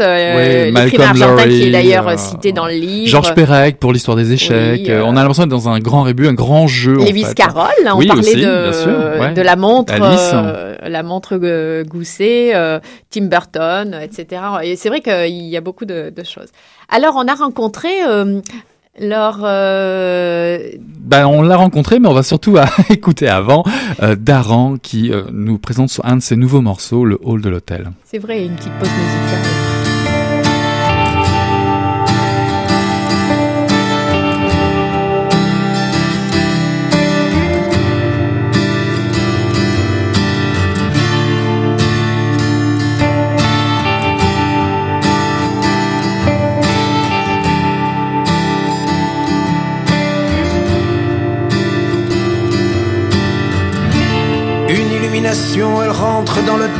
euh, 0.00 0.36
Ouais, 0.36 0.70
l'écrivain 0.70 1.08
argentin 1.08 1.44
qui 1.44 1.62
est 1.64 1.70
d'ailleurs 1.70 2.08
euh, 2.08 2.14
euh, 2.14 2.16
cité 2.16 2.52
dans 2.52 2.66
le 2.66 2.74
livre. 2.74 3.08
Georges 3.08 3.34
Perec 3.34 3.78
pour 3.78 3.92
l'histoire 3.92 4.16
des 4.16 4.32
échecs. 4.32 4.82
Oui, 4.86 4.92
on 4.92 5.10
a 5.16 5.20
l'impression 5.20 5.44
d'être 5.44 5.50
dans 5.50 5.68
un 5.68 5.78
grand 5.80 6.02
rébut, 6.02 6.26
un 6.28 6.34
grand 6.34 6.66
jeu. 6.66 7.00
en 7.00 7.04
fait. 7.06 7.34
Carroll, 7.34 7.66
hein, 7.86 7.92
on 7.94 7.98
Oui, 7.98 8.06
parlait 8.06 8.22
aussi, 8.22 8.36
de, 8.36 8.62
bien 8.70 8.72
sûr, 8.72 9.20
ouais. 9.20 9.32
de 9.32 9.42
la 9.42 9.56
montre, 9.56 9.92
euh, 10.00 10.76
la 10.82 11.02
montre 11.02 11.36
Gousset, 11.84 12.52
euh, 12.54 12.78
Tim 13.10 13.26
Burton, 13.26 13.98
etc. 14.02 14.42
Et 14.62 14.76
c'est 14.76 14.88
vrai 14.88 15.00
qu'il 15.00 15.44
y 15.44 15.56
a 15.56 15.60
beaucoup 15.60 15.84
de, 15.84 16.12
de 16.14 16.22
choses. 16.24 16.48
Alors, 16.88 17.14
on 17.16 17.26
a 17.26 17.34
rencontré 17.34 17.90
leur... 19.00 19.40
euh, 19.44 20.58
Ben, 20.98 21.26
on 21.26 21.42
l'a 21.42 21.56
rencontré, 21.56 21.98
mais 21.98 22.08
on 22.08 22.14
va 22.14 22.22
surtout 22.22 22.56
à 22.58 22.66
écouter 22.90 23.28
avant 23.28 23.62
euh, 24.02 24.16
Daran 24.16 24.76
qui 24.82 25.12
euh, 25.12 25.22
nous 25.32 25.58
présente 25.58 26.00
un 26.04 26.16
de 26.16 26.22
ses 26.22 26.36
nouveaux 26.36 26.60
morceaux, 26.62 27.04
le 27.04 27.18
Hall 27.22 27.40
de 27.42 27.48
l'hôtel. 27.48 27.90
c'est 28.04 28.18
vrai, 28.18 28.44
une 28.44 28.54
petite 28.56 28.72
pause 28.78 28.88
musicale. 28.90 29.55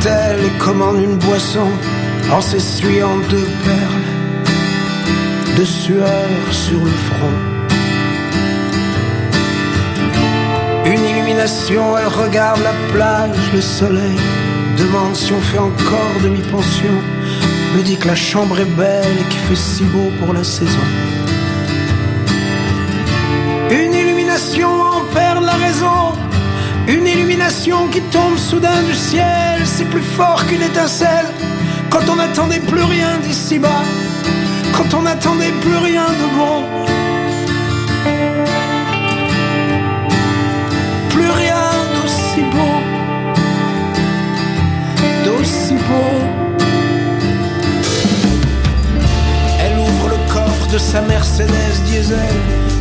L'hôtel 0.07 0.45
et 0.45 0.57
commande 0.59 0.99
une 1.01 1.17
boisson 1.17 1.67
en 2.31 2.41
s'essuyant 2.41 3.17
deux 3.29 3.47
perles. 3.65 4.07
de 5.57 5.65
sueur 5.65 6.29
sur 6.51 6.77
le 6.77 6.91
front. 6.91 7.37
Une 10.85 11.03
illumination, 11.03 11.97
elle 11.97 12.07
regarde 12.07 12.61
la 12.61 12.75
plage, 12.93 13.51
le 13.55 13.61
soleil, 13.61 14.19
demande 14.77 15.15
si 15.15 15.33
on 15.33 15.41
fait 15.41 15.57
encore 15.57 16.13
demi-pension, 16.23 16.93
me 17.75 17.81
dit 17.81 17.97
que 17.97 18.07
la 18.07 18.15
chambre 18.15 18.59
est 18.59 18.75
belle 18.83 19.17
et 19.19 19.29
qu'il 19.29 19.41
fait 19.47 19.55
si 19.55 19.83
beau 19.85 20.11
pour 20.19 20.31
la 20.31 20.43
saison. 20.43 20.87
Qui 27.91 28.01
tombe 28.11 28.37
soudain 28.37 28.83
du 28.83 28.93
ciel, 28.93 29.65
c'est 29.65 29.85
plus 29.85 30.01
fort 30.01 30.45
qu'une 30.45 30.61
étincelle, 30.61 31.25
quand 31.89 32.07
on 32.09 32.15
n'attendait 32.15 32.59
plus 32.59 32.83
rien 32.83 33.17
d'ici 33.23 33.57
bas, 33.57 33.83
quand 34.75 34.93
on 34.97 35.01
n'attendait 35.01 35.51
plus 35.61 35.77
rien 35.77 36.05
de 36.05 36.27
bon. 36.37 36.63
Plus 41.09 41.29
rien 41.29 41.63
d'aussi 41.93 42.41
beau, 42.53 42.77
d'aussi 45.25 45.73
beau. 45.73 46.13
Elle 49.59 49.79
ouvre 49.79 50.09
le 50.09 50.33
coffre 50.33 50.67
de 50.71 50.77
sa 50.77 51.01
Mercedes 51.01 51.81
diesel, 51.85 52.17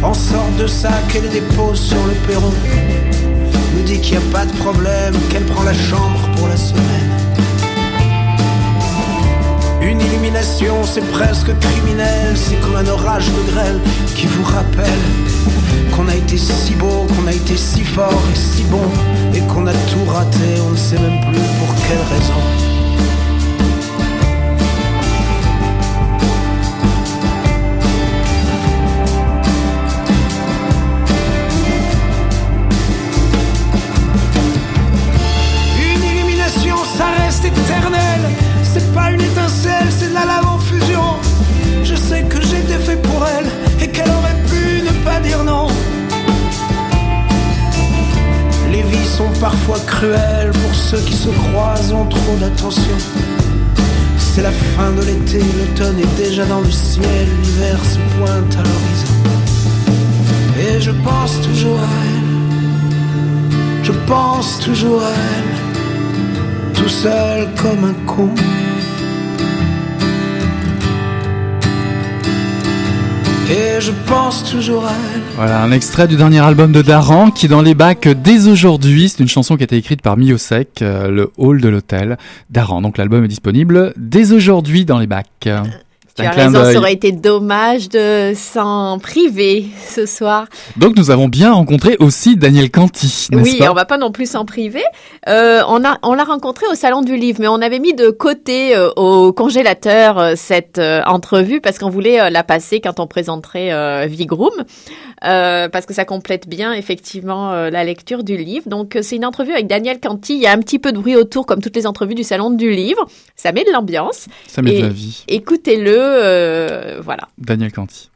en 0.03 0.13
sort 0.13 0.51
de 0.59 0.67
sac 0.67 1.15
et 1.15 1.21
les 1.23 1.41
dépose 1.41 1.81
sur 1.81 2.05
le 2.07 2.13
perron. 2.27 2.53
Dit 3.87 4.01
qu'il 4.01 4.19
n'y 4.19 4.25
a 4.25 4.33
pas 4.33 4.45
de 4.45 4.53
problème, 4.59 5.15
qu'elle 5.31 5.45
prend 5.45 5.63
la 5.63 5.73
chambre 5.73 6.29
pour 6.37 6.49
la 6.49 6.57
semaine. 6.57 7.11
Une 9.81 10.01
illumination, 10.01 10.83
c'est 10.83 11.09
presque 11.13 11.57
criminel, 11.61 12.37
c'est 12.37 12.61
comme 12.61 12.75
un 12.75 12.89
orage 12.89 13.27
de 13.27 13.53
grêle 13.53 13.81
qui 14.17 14.27
vous 14.27 14.43
rappelle 14.43 15.05
qu'on 15.95 16.09
a 16.09 16.17
été 16.17 16.37
si 16.37 16.75
beau, 16.75 17.07
qu'on 17.15 17.29
a 17.29 17.33
été 17.33 17.57
si 17.57 17.85
fort 17.85 18.23
et 18.33 18.37
si 18.37 18.65
bon, 18.65 18.83
et 19.33 19.41
qu'on 19.43 19.69
a 19.69 19.73
tout 19.73 20.05
raté, 20.09 20.61
on 20.67 20.71
ne 20.71 20.77
sait 20.77 20.99
même 20.99 21.21
plus 21.21 21.41
pour 21.59 21.73
quelle 21.87 22.03
raison. 22.11 22.41
Cruelles 49.97 50.53
pour 50.63 50.75
ceux 50.75 51.01
qui 51.01 51.15
se 51.15 51.29
croisent 51.29 51.93
en 51.93 52.05
trop 52.07 52.37
d'attention. 52.39 52.99
C'est 54.19 54.43
la 54.43 54.53
fin 54.53 54.91
de 54.93 55.03
l'été, 55.03 55.39
l'automne 55.39 55.99
est 55.99 56.17
déjà 56.17 56.45
dans 56.45 56.61
le 56.61 56.71
ciel, 56.71 57.27
l'hiver 57.43 57.79
se 57.85 57.99
pointe 58.17 58.55
à 58.55 58.63
l'horizon. 58.69 59.15
Et 60.59 60.81
je 60.81 60.91
pense 60.91 61.41
toujours 61.41 61.79
à 61.79 61.89
elle, 62.13 63.85
je 63.85 63.93
pense 64.07 64.59
toujours 64.61 65.01
à 65.03 65.13
elle 65.37 66.73
tout 66.75 66.89
seul 66.89 67.49
comme 67.57 67.85
un 67.85 67.95
con. 68.07 68.31
Et 73.49 73.81
je 73.81 73.93
pense 74.09 74.43
toujours 74.51 74.85
à. 74.87 74.93
Voilà, 75.37 75.63
un 75.63 75.71
extrait 75.71 76.09
du 76.09 76.17
dernier 76.17 76.41
album 76.41 76.73
de 76.73 76.83
Daran 76.83 77.31
qui 77.31 77.47
est 77.47 77.49
dans 77.49 77.63
les 77.63 77.75
bacs 77.75 78.09
dès 78.09 78.49
aujourd'hui. 78.49 79.09
C'est 79.09 79.21
une 79.21 79.29
chanson 79.29 79.57
qui 79.57 79.63
a 79.63 79.65
été 79.65 79.77
écrite 79.77 80.03
par 80.03 80.17
Miosek, 80.17 80.83
euh, 80.83 81.09
le 81.09 81.31
hall 81.37 81.61
de 81.61 81.69
l'hôtel. 81.69 82.19
Daran, 82.51 82.83
donc 82.83 82.99
l'album 82.99 83.25
est 83.25 83.29
disponible 83.29 83.93
dès 83.97 84.33
aujourd'hui 84.33 84.85
dans 84.85 84.99
les 84.99 85.07
bacs. 85.07 85.49
Tu 86.17 86.25
as 86.25 86.31
raison, 86.31 86.65
ça 86.65 86.79
aurait 86.79 86.93
été 86.95 87.13
dommage 87.13 87.89
de 87.91 88.33
s'en 88.35 88.99
priver 88.99 89.67
ce 89.87 90.07
soir. 90.07 90.47
Donc 90.79 90.97
nous 90.97 91.11
avons 91.11 91.29
bien 91.29 91.53
rencontré 91.53 91.97
aussi 92.01 92.37
Daniel 92.37 92.71
Canty, 92.71 93.29
Oui, 93.33 93.59
pas 93.59 93.71
on 93.71 93.75
va 93.75 93.85
pas 93.85 93.99
non 93.99 94.11
plus 94.13 94.31
s'en 94.31 94.45
priver. 94.47 94.83
Euh, 95.29 95.61
on 95.69 95.85
a, 95.85 95.99
on 96.03 96.15
l'a 96.15 96.25
rencontré 96.25 96.67
au 96.71 96.75
salon 96.75 97.03
du 97.03 97.17
livre, 97.17 97.39
mais 97.41 97.49
on 97.49 97.61
avait 97.61 97.79
mis 97.81 97.93
de 97.93 98.09
côté 98.09 98.75
euh, 98.75 98.89
au 98.97 99.33
congélateur 99.33 100.19
euh, 100.19 100.33
cette 100.37 100.81
entrevue 101.07 101.61
parce 101.61 101.79
qu'on 101.79 101.91
voulait 101.91 102.31
la 102.31 102.43
passer 102.45 102.81
quand 102.81 102.99
on 103.01 103.07
présenterait 103.07 104.07
Vigroom, 104.09 104.65
parce 105.21 105.87
que 105.87 105.95
ça 105.95 106.05
complète 106.05 106.49
bien 106.49 106.73
effectivement 106.73 107.53
la 107.53 107.85
lecture 107.85 108.25
du 108.25 108.37
livre. 108.37 108.69
Donc 108.69 108.97
c'est 109.03 109.17
une 109.17 109.25
entrevue 109.25 109.53
avec 109.53 109.67
Daniel 109.67 110.01
Canty. 110.01 110.35
Il 110.35 110.41
y 110.41 110.47
a 110.47 110.53
un 110.53 110.59
petit 110.59 110.79
peu 110.79 110.93
de 110.93 110.99
bruit 110.99 111.17
autour, 111.17 111.47
comme 111.47 111.61
toutes 111.61 111.77
les 111.77 111.87
entrevues 111.87 112.15
du 112.15 112.23
salon 112.25 112.51
du 112.51 112.71
livre. 112.71 113.07
Ça 113.37 113.53
met 113.53 113.65
de 113.65 113.71
l'ambiance. 113.73 114.27
Ça 114.47 114.63
met 114.63 114.75
Et- 114.75 114.79
de 114.83 114.87
la 114.87 114.93
vie. 114.93 115.25
Écoutez-le, 115.29 116.06
euh, 116.07 117.01
voilà. 117.03 117.29
Daniel 117.39 117.73
Canty. 117.73 118.11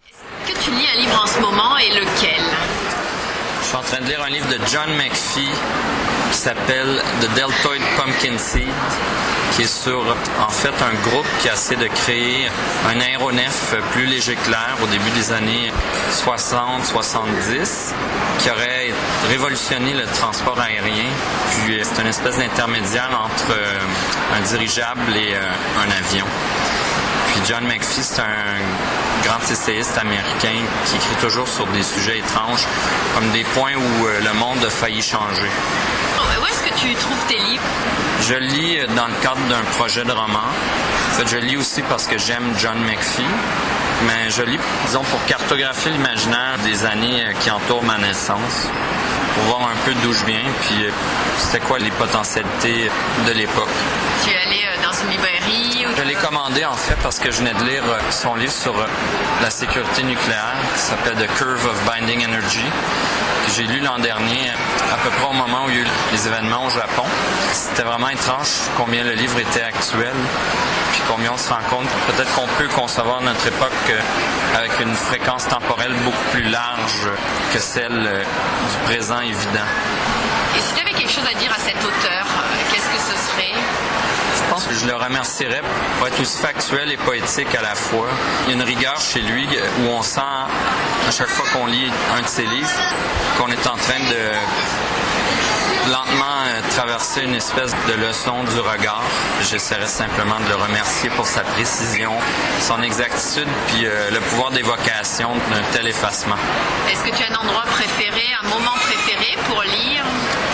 Que 0.46 0.52
tu 0.64 0.70
lis 0.70 0.86
un 0.94 1.00
livre 1.00 1.22
en 1.22 1.26
ce 1.26 1.40
moment 1.40 1.76
et 1.78 1.90
lequel? 1.90 2.42
Je 3.60 3.66
suis 3.66 3.76
en 3.76 3.82
train 3.82 4.00
de 4.00 4.06
lire 4.06 4.22
un 4.22 4.30
livre 4.30 4.48
de 4.48 4.58
John 4.66 4.88
McPhee 4.96 5.54
qui 6.32 6.38
s'appelle 6.38 7.02
The 7.20 7.34
Deltoid 7.34 7.80
Pumpkin 7.96 8.38
Seed, 8.38 8.66
qui 9.52 9.62
est 9.62 9.66
sur, 9.66 10.00
en 10.40 10.48
fait, 10.48 10.74
un 10.82 10.94
groupe 11.08 11.26
qui 11.40 11.48
essaie 11.48 11.76
de 11.76 11.86
créer 11.86 12.48
un 12.88 13.00
aéronef 13.00 13.74
plus 13.92 14.06
léger 14.06 14.36
que 14.36 14.50
l'air 14.50 14.76
au 14.82 14.86
début 14.86 15.10
des 15.10 15.32
années 15.32 15.72
60-70, 16.12 17.92
qui 18.38 18.50
aurait 18.50 18.92
révolutionné 19.28 19.92
le 19.94 20.06
transport 20.06 20.58
aérien. 20.58 21.10
Puis 21.50 21.78
euh, 21.78 21.82
c'est 21.84 22.00
une 22.00 22.08
espèce 22.08 22.38
d'intermédiaire 22.38 23.10
entre 23.24 23.52
euh, 23.52 24.36
un 24.36 24.40
dirigeable 24.40 25.16
et 25.16 25.34
euh, 25.34 25.84
un 25.84 25.90
avion. 25.90 26.26
Puis 27.30 27.40
John 27.46 27.64
McPhee, 27.64 28.02
c'est 28.02 28.20
un 28.20 28.58
grand 29.22 29.40
essayiste 29.50 29.96
américain 29.98 30.64
qui 30.84 30.96
écrit 30.96 31.14
toujours 31.20 31.46
sur 31.46 31.66
des 31.68 31.82
sujets 31.82 32.18
étranges, 32.18 32.66
comme 33.14 33.30
des 33.30 33.44
points 33.44 33.74
où 33.76 34.06
euh, 34.06 34.20
le 34.20 34.32
monde 34.34 34.58
a 34.64 34.70
failli 34.70 35.00
changer. 35.00 35.50
Où 36.40 36.46
est-ce 36.46 36.62
que 36.62 36.74
tu 36.78 36.94
trouves 36.94 37.24
tes 37.28 37.38
livres? 37.38 37.62
Je 38.22 38.34
lis 38.34 38.78
euh, 38.78 38.86
dans 38.96 39.06
le 39.06 39.14
cadre 39.22 39.40
d'un 39.48 39.62
projet 39.76 40.04
de 40.04 40.12
roman. 40.12 40.48
En 41.10 41.14
fait, 41.14 41.28
je 41.28 41.36
lis 41.36 41.56
aussi 41.56 41.82
parce 41.82 42.06
que 42.06 42.18
j'aime 42.18 42.52
John 42.58 42.78
McPhee. 42.84 43.22
Mais 44.06 44.30
je 44.30 44.42
lis, 44.42 44.58
disons, 44.86 45.04
pour 45.04 45.24
cartographier 45.26 45.92
l'imaginaire 45.92 46.56
des 46.64 46.84
années 46.84 47.26
euh, 47.26 47.32
qui 47.40 47.50
entourent 47.50 47.84
ma 47.84 47.98
naissance, 47.98 48.66
pour 49.34 49.44
voir 49.44 49.70
un 49.70 49.76
peu 49.84 49.94
d'où 50.02 50.12
je 50.12 50.24
viens, 50.24 50.50
puis 50.62 50.86
c'était 51.38 51.60
quoi 51.60 51.78
les 51.78 51.90
potentialités 51.92 52.90
de 53.26 53.32
l'époque. 53.32 53.68
Tu 54.24 54.30
es 54.30 54.49
ou 55.06 55.96
Je 55.96 56.02
l'ai 56.02 56.14
commandé 56.14 56.64
en 56.64 56.74
fait 56.74 56.96
parce 57.02 57.18
que 57.18 57.30
je 57.30 57.38
venais 57.38 57.54
de 57.54 57.64
lire 57.64 57.82
euh, 57.84 57.98
son 58.10 58.34
livre 58.34 58.52
sur 58.52 58.76
euh, 58.76 58.86
la 59.40 59.50
sécurité 59.50 60.02
nucléaire 60.02 60.54
qui 60.74 60.80
s'appelle 60.80 61.14
The 61.14 61.32
Curve 61.38 61.64
of 61.66 61.84
Binding 61.86 62.24
Energy 62.24 62.64
que 63.46 63.52
j'ai 63.52 63.64
lu 63.64 63.80
l'an 63.80 63.98
dernier 63.98 64.50
euh, 64.50 64.94
à 64.94 64.96
peu 64.98 65.10
près 65.10 65.26
au 65.26 65.32
moment 65.32 65.64
où 65.66 65.70
il 65.70 65.76
y 65.76 65.78
a 65.78 65.82
eu 65.82 65.86
les 66.12 66.26
événements 66.26 66.66
au 66.66 66.70
Japon. 66.70 67.04
C'était 67.52 67.82
vraiment 67.82 68.08
étrange 68.10 68.48
combien 68.76 69.02
le 69.02 69.12
livre 69.12 69.38
était 69.38 69.62
actuel 69.62 70.12
puis 70.92 71.02
combien 71.08 71.32
on 71.32 71.38
se 71.38 71.48
rend 71.48 71.62
compte 71.70 71.88
peut-être 72.08 72.32
qu'on 72.34 72.48
peut 72.58 72.68
concevoir 72.68 73.20
notre 73.22 73.46
époque 73.46 73.92
avec 74.56 74.80
une 74.80 74.94
fréquence 74.94 75.46
temporelle 75.46 75.94
beaucoup 76.04 76.30
plus 76.32 76.42
large 76.42 77.08
que 77.52 77.58
celle 77.58 78.02
du 78.02 78.76
présent 78.84 79.20
évident. 79.20 79.68
Et 80.56 80.60
si 80.60 80.74
tu 80.74 80.80
avais 80.80 80.92
quelque 80.92 81.12
chose 81.12 81.26
à 81.30 81.38
dire 81.38 81.52
à 81.52 81.60
cet 81.60 81.76
auteur, 81.76 82.26
qu'est-ce 82.70 82.88
que 82.88 82.98
ce 82.98 83.30
serait? 83.30 84.09
Pense 84.50 84.66
que 84.66 84.74
je 84.74 84.84
le 84.84 84.96
remercierais 84.96 85.62
pour 85.96 86.08
être 86.08 86.20
aussi 86.20 86.38
factuel 86.38 86.90
et 86.90 86.96
poétique 86.96 87.54
à 87.54 87.62
la 87.62 87.76
fois. 87.76 88.08
Il 88.42 88.48
y 88.48 88.52
a 88.52 88.56
une 88.56 88.62
rigueur 88.62 89.00
chez 89.00 89.20
lui 89.20 89.46
où 89.80 89.86
on 89.88 90.02
sent 90.02 90.20
à 90.20 91.10
chaque 91.12 91.28
fois 91.28 91.46
qu'on 91.52 91.66
lit 91.66 91.90
un 92.18 92.22
de 92.22 92.26
ses 92.26 92.46
livres 92.46 92.68
qu'on 93.38 93.48
est 93.48 93.66
en 93.68 93.76
train 93.76 94.00
de 94.00 95.90
lentement 95.90 96.42
euh, 96.46 96.60
traverser 96.70 97.22
une 97.22 97.34
espèce 97.34 97.72
de 97.88 97.94
leçon 97.94 98.42
du 98.44 98.60
regard. 98.60 99.02
J'essaierai 99.48 99.86
simplement 99.86 100.38
de 100.40 100.48
le 100.48 100.56
remercier 100.56 101.10
pour 101.10 101.26
sa 101.26 101.42
précision, 101.42 102.12
son 102.60 102.82
exactitude, 102.82 103.48
puis 103.68 103.86
euh, 103.86 104.10
le 104.10 104.20
pouvoir 104.20 104.50
d'évocation 104.50 105.30
d'un 105.50 105.62
tel 105.72 105.86
effacement. 105.86 106.36
Est-ce 106.90 107.04
que 107.04 107.16
tu 107.16 107.22
as 107.22 107.32
un 107.32 107.40
endroit 107.40 107.64
préféré, 107.70 108.24
un 108.42 108.48
moment 108.48 108.76
préféré 108.82 109.38
pour 109.48 109.62
lire? 109.62 110.04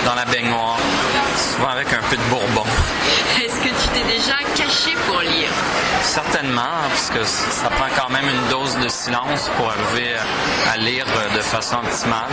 Dans 0.04 0.14
la 0.14 0.26
baignoire, 0.26 0.78
souvent 1.36 1.70
avec 1.70 1.92
un 1.92 2.02
peu 2.08 2.16
de 2.16 2.22
bourbon. 2.30 2.64
Que 3.96 4.00
t'es 4.02 4.12
déjà 4.14 4.36
caché 4.54 4.94
pour 5.06 5.20
lire? 5.20 5.48
Certainement, 6.02 6.84
parce 6.88 7.08
que 7.08 7.24
ça 7.24 7.70
prend 7.70 7.88
quand 7.96 8.10
même 8.10 8.28
une 8.28 8.50
dose 8.50 8.76
de 8.78 8.88
silence 8.88 9.50
pour 9.56 9.70
arriver 9.70 10.14
à 10.70 10.76
lire 10.76 11.06
de 11.34 11.40
façon 11.40 11.76
optimale. 11.76 12.28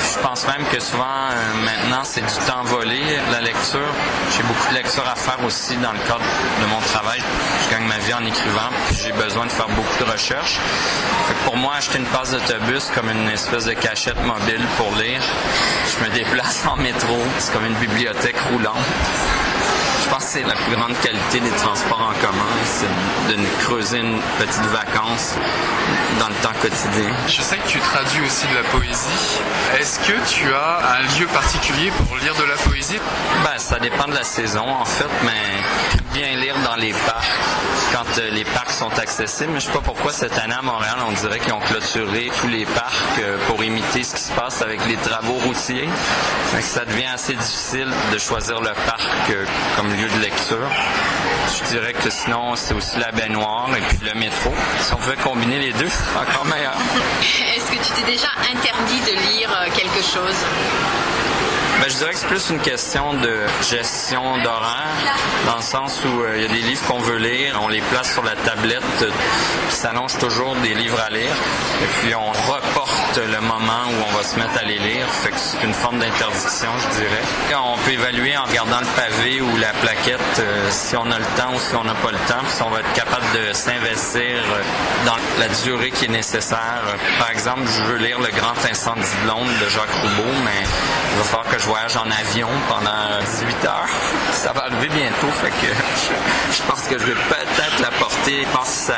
Je 0.00 0.18
pense 0.20 0.46
même 0.46 0.64
que 0.72 0.78
souvent, 0.80 1.04
euh, 1.04 1.64
maintenant, 1.64 2.02
c'est 2.04 2.20
du 2.20 2.46
temps 2.46 2.62
volé, 2.64 3.00
la 3.32 3.40
lecture. 3.40 3.92
J'ai 4.36 4.42
beaucoup 4.44 4.68
de 4.70 4.74
lectures 4.74 5.08
à 5.08 5.16
faire 5.16 5.44
aussi 5.44 5.76
dans 5.76 5.92
le 5.92 5.98
cadre 5.98 6.24
de 6.62 6.66
mon 6.66 6.80
travail. 6.80 7.20
Je 7.64 7.74
gagne 7.74 7.86
ma 7.86 7.98
vie 7.98 8.14
en 8.14 8.24
écrivant, 8.24 8.70
puis 8.86 8.96
j'ai 9.02 9.12
besoin 9.12 9.46
de 9.46 9.52
faire 9.52 9.68
beaucoup 9.68 10.04
de 10.04 10.10
recherches. 10.10 10.60
pour 11.44 11.56
moi, 11.56 11.74
acheter 11.76 11.98
une 11.98 12.06
passe 12.06 12.30
d'autobus 12.30 12.90
comme 12.94 13.10
une 13.10 13.28
espèce 13.30 13.64
de 13.64 13.72
cachette 13.72 14.22
mobile 14.22 14.64
pour 14.76 14.94
lire, 14.94 15.22
je 15.88 16.04
me 16.04 16.10
déplace 16.14 16.64
en 16.70 16.76
métro, 16.76 17.18
c'est 17.38 17.52
comme 17.52 17.66
une 17.66 17.74
bibliothèque 17.74 18.38
roulante. 18.52 18.76
Je 20.04 20.08
pense 20.10 20.24
que 20.24 20.30
c'est 20.30 20.42
la 20.42 20.54
plus 20.54 20.76
grande 20.76 20.98
qualité 21.00 21.40
des 21.40 21.50
transports 21.50 22.00
en 22.00 22.14
commun, 22.20 22.52
c'est 22.64 23.32
de 23.32 23.36
creuser 23.60 23.98
une 23.98 24.20
petite 24.38 24.66
vacance 24.66 25.34
dans 26.18 26.28
le 26.28 26.34
temps 26.42 26.54
quotidien. 26.60 27.10
Je 27.26 27.42
sais 27.42 27.56
que 27.58 27.68
tu 27.68 27.78
traduis 27.80 28.24
aussi 28.24 28.46
de 28.48 28.54
la 28.54 28.62
poésie. 28.64 29.40
Est-ce 29.78 29.98
que 30.00 30.12
tu 30.28 30.52
as 30.54 30.80
un 30.98 31.18
lieu 31.18 31.26
particulier 31.26 31.90
pour 31.90 32.16
lire 32.16 32.34
de 32.34 32.44
la 32.44 32.56
poésie? 32.56 32.98
Ben, 33.44 33.58
ça 33.78 33.84
dépend 33.84 34.08
de 34.08 34.14
la 34.14 34.24
saison 34.24 34.66
en 34.68 34.84
fait, 34.84 35.08
mais 35.24 36.12
bien 36.12 36.36
lire 36.36 36.56
dans 36.64 36.74
les 36.74 36.92
parcs 36.92 37.38
quand 37.92 38.18
euh, 38.18 38.30
les 38.30 38.44
parcs 38.44 38.72
sont 38.72 38.98
accessibles. 38.98 39.52
Mais 39.52 39.60
je 39.60 39.66
sais 39.66 39.72
pas 39.72 39.82
pourquoi 39.84 40.12
cette 40.12 40.36
année 40.36 40.54
à 40.58 40.62
Montréal, 40.62 40.96
on 41.06 41.12
dirait 41.12 41.38
qu'ils 41.38 41.52
ont 41.52 41.60
clôturé 41.60 42.28
tous 42.40 42.48
les 42.48 42.64
parcs 42.64 43.20
euh, 43.20 43.38
pour 43.46 43.62
imiter 43.62 44.02
ce 44.02 44.16
qui 44.16 44.22
se 44.22 44.32
passe 44.32 44.62
avec 44.62 44.84
les 44.88 44.96
travaux 44.96 45.34
routiers. 45.34 45.88
ça 46.60 46.84
devient 46.86 47.06
assez 47.14 47.34
difficile 47.34 47.88
de 48.12 48.18
choisir 48.18 48.60
le 48.60 48.72
parc 48.84 49.30
euh, 49.30 49.44
comme 49.76 49.90
lieu 49.90 50.08
de 50.08 50.22
lecture. 50.22 50.68
Je 51.56 51.70
dirais 51.70 51.92
que 51.92 52.10
sinon, 52.10 52.56
c'est 52.56 52.74
aussi 52.74 52.98
la 52.98 53.12
baignoire 53.12 53.68
et 53.76 53.80
puis 53.80 53.98
le 54.02 54.18
métro. 54.18 54.52
Si 54.80 54.92
on 54.92 54.96
pouvait 54.96 55.16
combiner 55.16 55.60
les 55.60 55.72
deux, 55.74 55.86
encore 56.16 56.46
meilleur. 56.46 56.74
Est-ce 57.22 57.70
que 57.70 57.76
tu 57.76 57.92
t'es 57.92 58.10
déjà 58.10 58.28
interdit 58.52 59.00
de 59.02 59.38
lire 59.38 59.50
quelque 59.72 60.02
chose? 60.02 61.47
Ben, 61.80 61.88
je 61.88 61.96
dirais 61.96 62.10
que 62.10 62.18
c'est 62.18 62.26
plus 62.26 62.50
une 62.50 62.60
question 62.60 63.14
de 63.14 63.36
gestion 63.68 64.38
d'horaire, 64.42 65.16
dans 65.46 65.56
le 65.56 65.62
sens 65.62 66.02
où 66.04 66.22
euh, 66.22 66.36
il 66.36 66.42
y 66.42 66.44
a 66.44 66.48
des 66.48 66.62
livres 66.62 66.84
qu'on 66.86 66.98
veut 66.98 67.18
lire, 67.18 67.58
on 67.62 67.68
les 67.68 67.80
place 67.80 68.12
sur 68.12 68.22
la 68.24 68.34
tablette, 68.36 68.82
euh, 69.02 69.10
qui 69.68 69.76
s'annonce 69.76 70.18
toujours 70.18 70.56
des 70.56 70.74
livres 70.74 71.00
à 71.00 71.10
lire, 71.10 71.30
et 71.82 71.86
puis 72.00 72.14
on 72.14 72.30
reporte 72.30 73.16
le 73.18 73.40
moment 73.40 73.84
où 73.90 74.04
on 74.07 74.07
va 74.18 74.24
se 74.24 74.36
mettre 74.36 74.58
à 74.58 74.64
les 74.64 74.78
lire, 74.78 75.06
c'est 75.36 75.62
une 75.64 75.72
forme 75.72 76.00
d'interdiction, 76.00 76.70
je 76.78 76.98
dirais. 76.98 77.22
on 77.54 77.78
peut 77.84 77.92
évaluer 77.92 78.36
en 78.36 78.42
regardant 78.44 78.80
le 78.80 78.86
pavé 78.96 79.40
ou 79.40 79.56
la 79.58 79.72
plaquette 79.80 80.40
euh, 80.40 80.68
si 80.70 80.96
on 80.96 81.08
a 81.10 81.18
le 81.18 81.24
temps 81.36 81.54
ou 81.54 81.60
si 81.60 81.74
on 81.76 81.84
n'a 81.84 81.94
pas 81.94 82.10
le 82.10 82.18
temps, 82.26 82.42
si 82.48 82.60
on 82.62 82.70
va 82.70 82.80
être 82.80 82.92
capable 82.94 83.26
de 83.32 83.52
s'investir 83.52 84.42
dans 85.06 85.16
la 85.38 85.48
durée 85.62 85.92
qui 85.92 86.06
est 86.06 86.08
nécessaire. 86.22 86.82
Par 87.18 87.30
exemple, 87.30 87.62
je 87.66 87.82
veux 87.84 87.98
lire 87.98 88.18
Le 88.18 88.30
Grand 88.30 88.58
Incendie 88.68 89.06
de 89.22 89.28
Londres 89.28 89.52
de 89.64 89.68
Jacques 89.68 89.94
Roubaud, 90.02 90.34
mais 90.44 90.66
il 91.12 91.18
va 91.18 91.24
falloir 91.24 91.48
que 91.48 91.58
je 91.60 91.66
voyage 91.66 91.96
en 91.96 92.10
avion 92.10 92.48
pendant 92.68 93.22
18 93.24 93.64
heures. 93.66 93.88
Ça 94.32 94.52
va 94.52 94.64
arriver 94.64 94.88
bientôt, 94.88 95.30
fait 95.42 95.50
que 95.50 95.72
je 96.56 96.62
pense 96.62 96.82
que 96.88 96.98
je 96.98 97.04
vais 97.04 97.14
peut-être 97.28 97.80
la 97.80 97.90
porter. 97.92 98.42
Je 98.42 98.56
pense 98.56 98.68
que 98.68 98.92
ça 98.92 98.96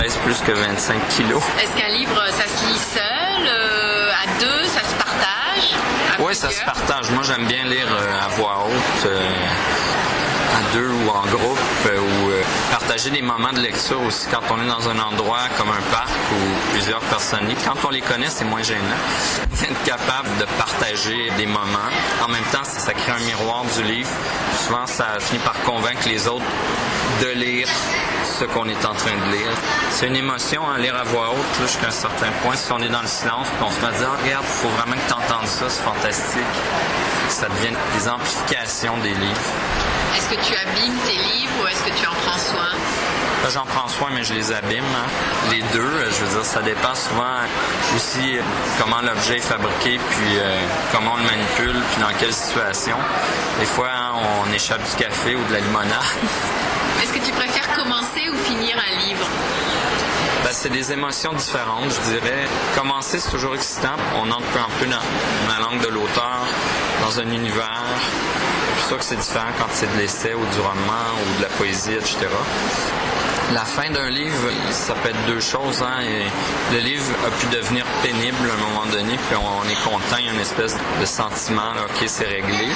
pèse 0.00 0.16
plus 0.24 0.38
que 0.40 0.52
25 0.52 1.08
kilos. 1.08 1.42
Est-ce 1.60 1.80
qu'un 1.80 1.88
livre, 1.88 2.20
ça 2.30 2.44
se 2.44 2.66
lit 2.66 2.78
seul, 2.78 3.46
euh, 3.46 3.81
à 4.22 4.38
deux, 4.38 4.64
ça 4.66 4.80
se 4.80 4.94
partage? 4.94 5.74
Oui, 6.20 6.34
ça 6.34 6.50
se 6.50 6.64
partage. 6.64 7.10
Moi, 7.10 7.22
j'aime 7.24 7.46
bien 7.46 7.64
lire 7.64 7.88
euh, 7.90 8.24
à 8.24 8.28
voix 8.28 8.66
haute. 8.66 9.06
Euh, 9.06 9.20
à 10.54 10.74
deux 10.74 10.88
ou 10.88 11.08
en 11.08 11.26
groupe 11.28 11.58
ou 11.86 12.30
partager 12.70 13.08
des 13.08 13.22
moments 13.22 13.52
de 13.54 13.60
lecture 13.60 14.02
aussi 14.02 14.26
quand 14.30 14.42
on 14.50 14.60
est 14.62 14.66
dans 14.66 14.86
un 14.86 14.98
endroit 14.98 15.48
comme 15.56 15.70
un 15.70 15.80
parc 15.90 16.10
ou 16.10 16.72
plusieurs 16.72 17.00
personnes. 17.00 17.48
Quand 17.64 17.86
on 17.86 17.90
les 17.90 18.02
connaît, 18.02 18.28
c'est 18.28 18.44
moins 18.44 18.62
gênant. 18.62 19.00
Être 19.62 19.82
capable 19.84 20.28
de 20.38 20.44
partager 20.58 21.30
des 21.38 21.46
moments. 21.46 21.90
En 22.22 22.28
même 22.28 22.44
temps, 22.52 22.64
ça, 22.64 22.92
crée 22.92 23.12
un 23.12 23.24
miroir 23.24 23.64
du 23.76 23.82
livre. 23.82 24.10
Souvent, 24.66 24.86
ça 24.86 25.06
finit 25.20 25.40
par 25.40 25.58
convaincre 25.62 26.06
les 26.06 26.28
autres 26.28 26.44
de 27.22 27.28
lire 27.38 27.68
ce 28.38 28.44
qu'on 28.44 28.68
est 28.68 28.84
en 28.84 28.94
train 28.94 29.14
de 29.14 29.36
lire. 29.36 29.52
C'est 29.92 30.08
une 30.08 30.16
émotion 30.16 30.68
à 30.68 30.78
lire 30.78 30.96
à 30.96 31.04
voix 31.04 31.30
haute 31.30 31.60
jusqu'à 31.62 31.86
un 31.86 31.90
certain 31.92 32.30
point. 32.42 32.56
Si 32.56 32.72
on 32.72 32.80
est 32.80 32.88
dans 32.88 33.00
le 33.00 33.06
silence, 33.06 33.46
puis 33.46 33.64
on 33.64 33.70
se 33.70 33.80
met 33.80 33.86
à 33.86 33.92
dire 33.92 34.08
oh, 34.12 34.22
regarde, 34.24 34.44
il 34.44 34.60
faut 34.60 34.68
vraiment 34.70 34.96
que 34.96 35.06
tu 35.06 35.14
entendes 35.14 35.46
ça, 35.46 35.66
c'est 35.68 35.82
fantastique. 35.82 36.54
Ça 37.28 37.46
devient 37.48 37.76
des 37.96 38.08
amplifications 38.08 38.96
des 38.98 39.14
livres. 39.14 39.40
Est-ce 40.16 40.28
que 40.30 40.44
tu 40.44 40.52
abîmes 40.56 40.98
tes 41.06 41.16
livres 41.16 41.52
ou 41.62 41.66
est-ce 41.68 41.84
que 41.84 41.96
tu 41.96 42.06
en 42.06 42.14
prends 42.26 42.38
soin? 42.38 42.70
J'en 43.52 43.66
prends 43.66 43.88
soin, 43.88 44.08
mais 44.12 44.24
je 44.24 44.34
les 44.34 44.50
abîme. 44.50 44.82
Hein. 44.82 45.08
Les 45.50 45.62
deux, 45.72 45.80
euh, 45.80 46.10
je 46.10 46.24
veux 46.24 46.34
dire, 46.34 46.44
ça 46.44 46.62
dépend 46.62 46.94
souvent 46.94 47.38
aussi 47.94 48.38
euh, 48.38 48.42
comment 48.80 49.00
l'objet 49.00 49.36
est 49.36 49.40
fabriqué, 49.40 49.98
puis 50.10 50.38
euh, 50.38 50.58
comment 50.92 51.14
on 51.14 51.16
le 51.16 51.24
manipule, 51.24 51.82
puis 51.92 52.00
dans 52.00 52.16
quelle 52.18 52.32
situation. 52.32 52.96
Des 53.60 53.66
fois, 53.66 53.90
hein, 53.94 54.12
on 54.46 54.52
échappe 54.52 54.82
du 54.88 54.96
café 54.96 55.36
ou 55.36 55.44
de 55.48 55.52
la 55.52 55.60
limonade. 55.60 55.92
Est-ce 57.02 57.12
que 57.12 57.24
tu 57.24 57.32
préfères 57.32 57.72
commencer 57.74 58.30
ou 58.30 58.36
finir 58.36 58.76
un 58.78 59.06
livre? 59.06 59.26
Ben, 60.44 60.50
c'est 60.52 60.70
des 60.70 60.92
émotions 60.92 61.32
différentes, 61.32 61.90
je 61.90 62.12
dirais. 62.12 62.44
Commencer, 62.76 63.18
c'est 63.18 63.30
toujours 63.30 63.54
excitant. 63.56 63.96
On 64.14 64.30
entre 64.30 64.58
en 64.58 64.70
peu 64.78 64.86
dans 64.86 65.02
la 65.48 65.58
langue 65.58 65.82
de 65.82 65.88
l'auteur, 65.88 66.46
dans 67.02 67.18
un 67.18 67.28
univers 67.30 67.82
c'est 68.82 68.88
sûr 68.88 68.98
que 68.98 69.04
c'est 69.04 69.16
différent 69.16 69.52
quand 69.58 69.66
c'est 69.70 69.92
de 69.92 69.98
l'essai 69.98 70.34
ou 70.34 70.44
du 70.54 70.60
roman 70.60 71.14
ou 71.16 71.38
de 71.38 71.42
la 71.42 71.48
poésie, 71.50 71.92
etc. 71.92 72.16
La 73.54 73.66
fin 73.66 73.90
d'un 73.90 74.08
livre, 74.08 74.48
ça 74.70 74.94
peut 74.94 75.10
être 75.10 75.26
deux 75.26 75.40
choses. 75.40 75.82
Hein, 75.82 76.02
le 76.72 76.78
livre 76.78 77.04
a 77.26 77.30
pu 77.38 77.54
devenir 77.54 77.84
pénible 78.02 78.50
à 78.50 78.54
un 78.54 78.56
moment 78.56 78.86
donné, 78.86 79.18
puis 79.28 79.36
on, 79.36 79.68
est 79.68 79.84
content, 79.84 80.16
il 80.20 80.26
y 80.26 80.28
a 80.30 80.32
une 80.32 80.40
espèce 80.40 80.74
de 80.98 81.04
sentiment, 81.04 81.72
ok, 81.84 82.02
c'est 82.06 82.28
réglé. 82.28 82.68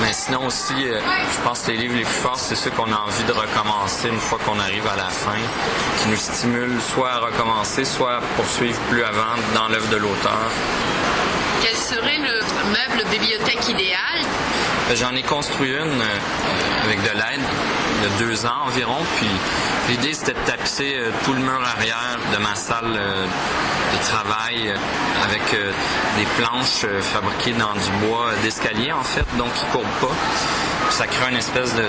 Mais 0.00 0.14
sinon 0.14 0.46
aussi, 0.46 0.72
euh, 0.78 0.98
je 1.30 1.40
pense 1.42 1.60
que 1.60 1.72
les 1.72 1.76
livres 1.76 1.96
les 1.96 2.04
plus 2.04 2.22
forts, 2.22 2.38
c'est 2.38 2.54
ceux 2.54 2.70
qu'on 2.70 2.90
a 2.90 3.04
envie 3.06 3.24
de 3.24 3.32
recommencer 3.32 4.08
une 4.08 4.20
fois 4.20 4.38
qu'on 4.46 4.58
arrive 4.58 4.86
à 4.86 4.96
la 4.96 5.10
fin, 5.10 5.36
qui 6.00 6.08
nous 6.08 6.16
stimulent 6.16 6.80
soit 6.80 7.12
à 7.12 7.18
recommencer, 7.18 7.84
soit 7.84 8.16
à 8.16 8.20
poursuivre 8.36 8.80
plus 8.88 9.04
avant 9.04 9.36
dans 9.54 9.68
l'œuvre 9.68 9.90
de 9.90 9.96
l'auteur. 9.96 10.50
Quel 11.60 11.76
serait 11.76 12.18
le 12.18 12.40
meuble 12.70 13.10
bibliothèque 13.10 13.68
idéal? 13.68 14.24
Ben, 14.88 14.96
J'en 14.96 15.14
ai 15.14 15.22
construit 15.22 15.70
une 15.70 16.00
euh, 16.00 16.84
avec 16.86 17.02
de 17.02 17.10
l'aide 17.10 17.44
deux 18.18 18.46
ans 18.46 18.66
environ. 18.66 18.98
Puis 19.16 19.28
l'idée 19.88 20.14
c'était 20.14 20.32
de 20.32 20.46
tapisser 20.46 20.96
euh, 20.96 21.10
tout 21.24 21.32
le 21.32 21.40
mur 21.40 21.60
arrière 21.76 22.18
de 22.32 22.38
ma 22.38 22.54
salle 22.54 22.94
euh, 22.96 23.24
de 23.24 24.04
travail 24.06 24.72
avec 25.22 25.42
des 26.16 26.26
planches 26.36 26.86
fabriquées 27.00 27.52
dans 27.52 27.72
du 27.74 28.06
bois 28.06 28.30
d'escalier 28.42 28.92
en 28.92 29.04
fait, 29.04 29.24
donc 29.38 29.52
qui 29.54 29.64
courent 29.66 29.82
pas. 30.00 30.14
ça 30.90 31.06
crée 31.06 31.30
une 31.30 31.36
espèce 31.36 31.74
de, 31.74 31.82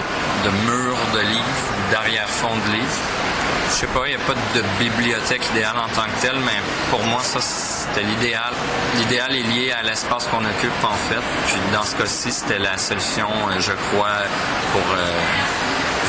mur 0.68 0.96
de 1.14 1.20
livres, 1.20 1.92
d'arrière-fond 1.92 2.56
de 2.68 2.74
livres. 2.74 3.00
Je 3.70 3.74
sais 3.74 3.88
pas, 3.88 4.02
il 4.06 4.16
n'y 4.16 4.22
a 4.22 4.26
pas 4.26 4.36
de 4.54 4.64
bibliothèque 4.80 5.42
idéale 5.52 5.76
en 5.78 5.90
tant 5.96 6.06
que 6.06 6.22
telle, 6.22 6.40
mais 6.40 6.62
pour 6.92 7.04
moi, 7.04 7.22
ça, 7.24 7.42
c'était 7.42 8.04
l'idéal. 8.04 8.54
L'idéal 8.98 9.36
est 9.36 9.44
lié 9.44 9.72
à 9.72 9.82
l'espace 9.82 10.28
qu'on 10.28 10.46
occupe, 10.46 10.84
en 10.84 10.96
fait. 11.10 11.22
Puis 11.48 11.60
dans 11.74 11.84
ce 11.84 11.96
cas-ci, 11.96 12.32
c'était 12.32 12.60
la 12.60 12.78
solution, 12.78 13.28
euh, 13.28 13.60
je 13.60 13.72
crois, 13.72 14.24
pour 14.72 14.96
euh, 14.96 15.20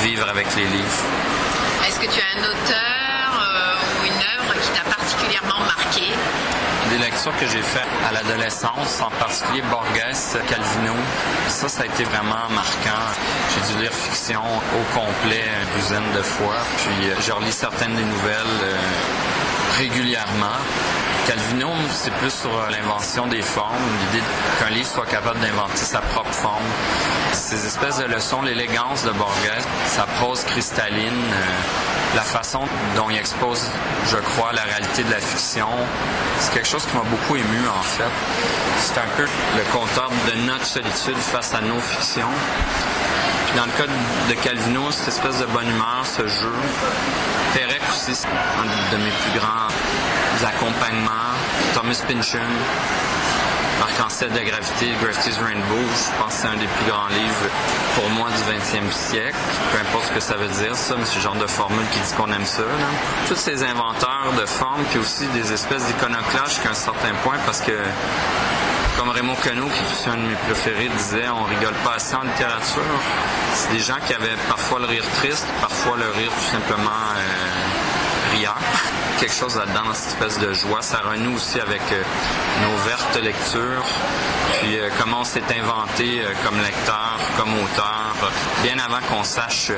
vivre 0.07 0.29
avec 0.29 0.47
les 0.55 0.66
livres. 0.66 1.03
Est-ce 1.85 1.99
que 1.99 2.07
tu 2.07 2.21
as 2.21 2.38
un 2.38 2.45
auteur 2.45 3.29
euh, 3.35 4.01
ou 4.01 4.07
une 4.07 4.23
œuvre 4.38 4.55
qui 4.62 4.71
t'a 4.71 4.85
particulièrement 4.88 5.59
marqué? 5.66 6.12
des 6.90 6.99
lectures 6.99 7.37
que 7.40 7.47
j'ai 7.47 7.62
faites 7.62 7.95
à 8.09 8.12
l'adolescence, 8.12 9.01
en 9.01 9.11
particulier 9.19 9.62
Borges, 9.62 10.38
Calvino. 10.49 10.95
Ça, 11.49 11.69
ça 11.69 11.83
a 11.83 11.87
été 11.87 12.05
vraiment 12.05 12.47
marquant. 12.55 13.07
J'ai 13.51 13.75
dû 13.75 13.83
lire 13.83 13.92
fiction 13.92 14.42
au 14.79 14.85
complet 14.97 15.45
une 15.62 15.81
douzaine 15.81 16.12
de 16.16 16.23
fois, 16.23 16.59
puis 16.79 17.11
euh, 17.11 17.14
je 17.27 17.33
relis 17.33 17.51
certaines 17.51 17.97
des 17.97 18.05
nouvelles 18.05 18.61
euh, 18.62 18.77
régulièrement. 19.79 20.59
Calvino, 21.27 21.71
c'est 21.91 22.12
plus 22.15 22.31
sur 22.31 22.57
euh, 22.57 22.71
l'invention 22.71 23.27
des 23.27 23.43
formes, 23.43 23.75
l'idée 24.01 24.25
qu'un 24.61 24.71
livre 24.71 24.89
soit 24.89 25.07
capable 25.07 25.41
d'inventer 25.41 25.77
sa 25.77 25.99
propre 26.01 26.33
forme. 26.33 26.62
Ces 27.33 27.67
espèces 27.67 27.99
de 27.99 28.05
leçons, 28.05 28.43
l'élégance 28.43 29.03
de 29.05 29.11
Borges, 29.11 29.65
sa 29.87 30.05
prose 30.05 30.45
cristalline, 30.45 31.25
la 32.15 32.23
façon 32.23 32.61
dont 32.95 33.11
il 33.11 33.17
expose, 33.17 33.69
je 34.09 34.19
crois, 34.19 34.53
la 34.53 34.62
réalité 34.62 35.03
de 35.03 35.11
la 35.11 35.19
fiction, 35.19 35.69
c'est 36.39 36.55
quelque 36.55 36.69
chose 36.69 36.87
qui 36.87 36.97
m'a 36.97 37.03
beaucoup 37.03 37.35
ému 37.35 37.69
en 37.77 37.83
fait. 37.83 38.05
C'est 38.79 38.99
un 38.99 39.09
peu 39.17 39.25
le 39.25 39.65
compteur 39.73 40.11
de 40.11 40.41
notre 40.47 40.65
solitude 40.65 41.19
face 41.19 41.53
à 41.55 41.61
nos 41.61 41.81
fictions. 41.81 42.31
Puis 43.47 43.57
dans 43.57 43.67
le 43.67 43.73
cas 43.73 43.91
de 44.29 44.35
Calvino, 44.35 44.93
cette 44.93 45.09
espèce 45.09 45.41
de 45.41 45.47
bonne 45.47 45.69
humeur, 45.69 46.05
ce 46.05 46.27
jeu. 46.29 46.55
Perec 47.53 47.83
aussi, 47.91 48.15
c'est 48.15 48.29
un 48.29 48.97
de 48.97 49.03
mes 49.03 49.11
plus 49.11 49.41
grands 49.41 49.67
accompagnements. 50.44 51.35
Thomas 51.75 52.03
Pynchon. 52.07 52.53
Arc-en-ciel 53.81 54.33
de 54.33 54.40
gravité, 54.40 54.94
Gravity's 55.03 55.37
Rainbow, 55.37 55.85
je 55.92 56.18
pense 56.18 56.35
que 56.35 56.40
c'est 56.40 56.49
un 56.49 56.57
des 56.57 56.66
plus 56.66 56.90
grands 56.90 57.09
livres 57.09 57.51
pour 57.94 58.09
moi 58.11 58.31
du 58.31 58.42
20e 58.42 58.90
siècle. 58.90 59.37
Peu 59.70 59.79
importe 59.79 60.07
ce 60.07 60.12
que 60.12 60.20
ça 60.20 60.35
veut 60.37 60.49
dire, 60.49 60.75
ça, 60.75 60.94
mais 60.99 61.05
c'est 61.05 61.16
le 61.16 61.20
genre 61.20 61.35
de 61.35 61.46
formule 61.46 61.85
qui 61.92 62.01
dit 62.01 62.14
qu'on 62.16 62.33
aime 62.33 62.46
ça. 62.46 62.62
Tous 63.29 63.37
ces 63.37 63.62
inventeurs 63.62 64.33
de 64.40 64.46
formes, 64.46 64.83
puis 64.90 64.99
aussi 64.99 65.27
des 65.29 65.53
espèces 65.53 65.85
d'iconoclastes 65.87 66.55
jusqu'à 66.55 66.70
un 66.70 66.75
certain 66.75 67.12
point, 67.22 67.37
parce 67.44 67.61
que 67.61 67.72
comme 68.96 69.11
Raymond 69.11 69.37
Queneau, 69.42 69.66
qui 69.66 70.09
est 70.09 70.11
un 70.11 70.16
de 70.16 70.22
mes 70.22 70.37
préférés, 70.46 70.88
disait, 70.96 71.29
on 71.29 71.44
rigole 71.44 71.75
pas 71.85 71.96
assez 71.96 72.14
en 72.14 72.22
littérature. 72.22 72.83
C'est 73.53 73.72
des 73.72 73.81
gens 73.81 73.99
qui 74.07 74.14
avaient 74.14 74.37
parfois 74.49 74.79
le 74.79 74.87
rire 74.87 75.05
triste, 75.16 75.46
parfois 75.61 75.99
le 75.99 76.09
rire 76.09 76.31
tout 76.33 76.51
simplement 76.51 76.90
euh, 76.90 78.37
riant. 78.37 78.55
Quelque 79.18 79.35
chose 79.35 79.57
là-dedans, 79.57 79.85
dans 79.87 79.94
cette 79.94 80.09
espèce 80.09 80.38
de 80.38 80.52
joie. 80.52 80.83
Ça 80.83 80.98
renoue 80.98 81.37
aussi 81.37 81.59
avec 81.59 81.81
euh, 81.90 82.02
nos 82.62 82.76
vertes 82.88 83.16
lectures, 83.22 83.85
puis 84.61 84.79
euh, 84.79 84.90
comment 85.00 85.20
on 85.20 85.24
s'est 85.24 85.42
inventé 85.59 86.20
euh, 86.22 86.33
comme 86.44 86.61
lecteur, 86.61 87.18
comme 87.38 87.48
auteur, 87.55 88.12
bien 88.62 88.76
avant 88.79 89.00
qu'on 89.09 89.24
sache 89.24 89.70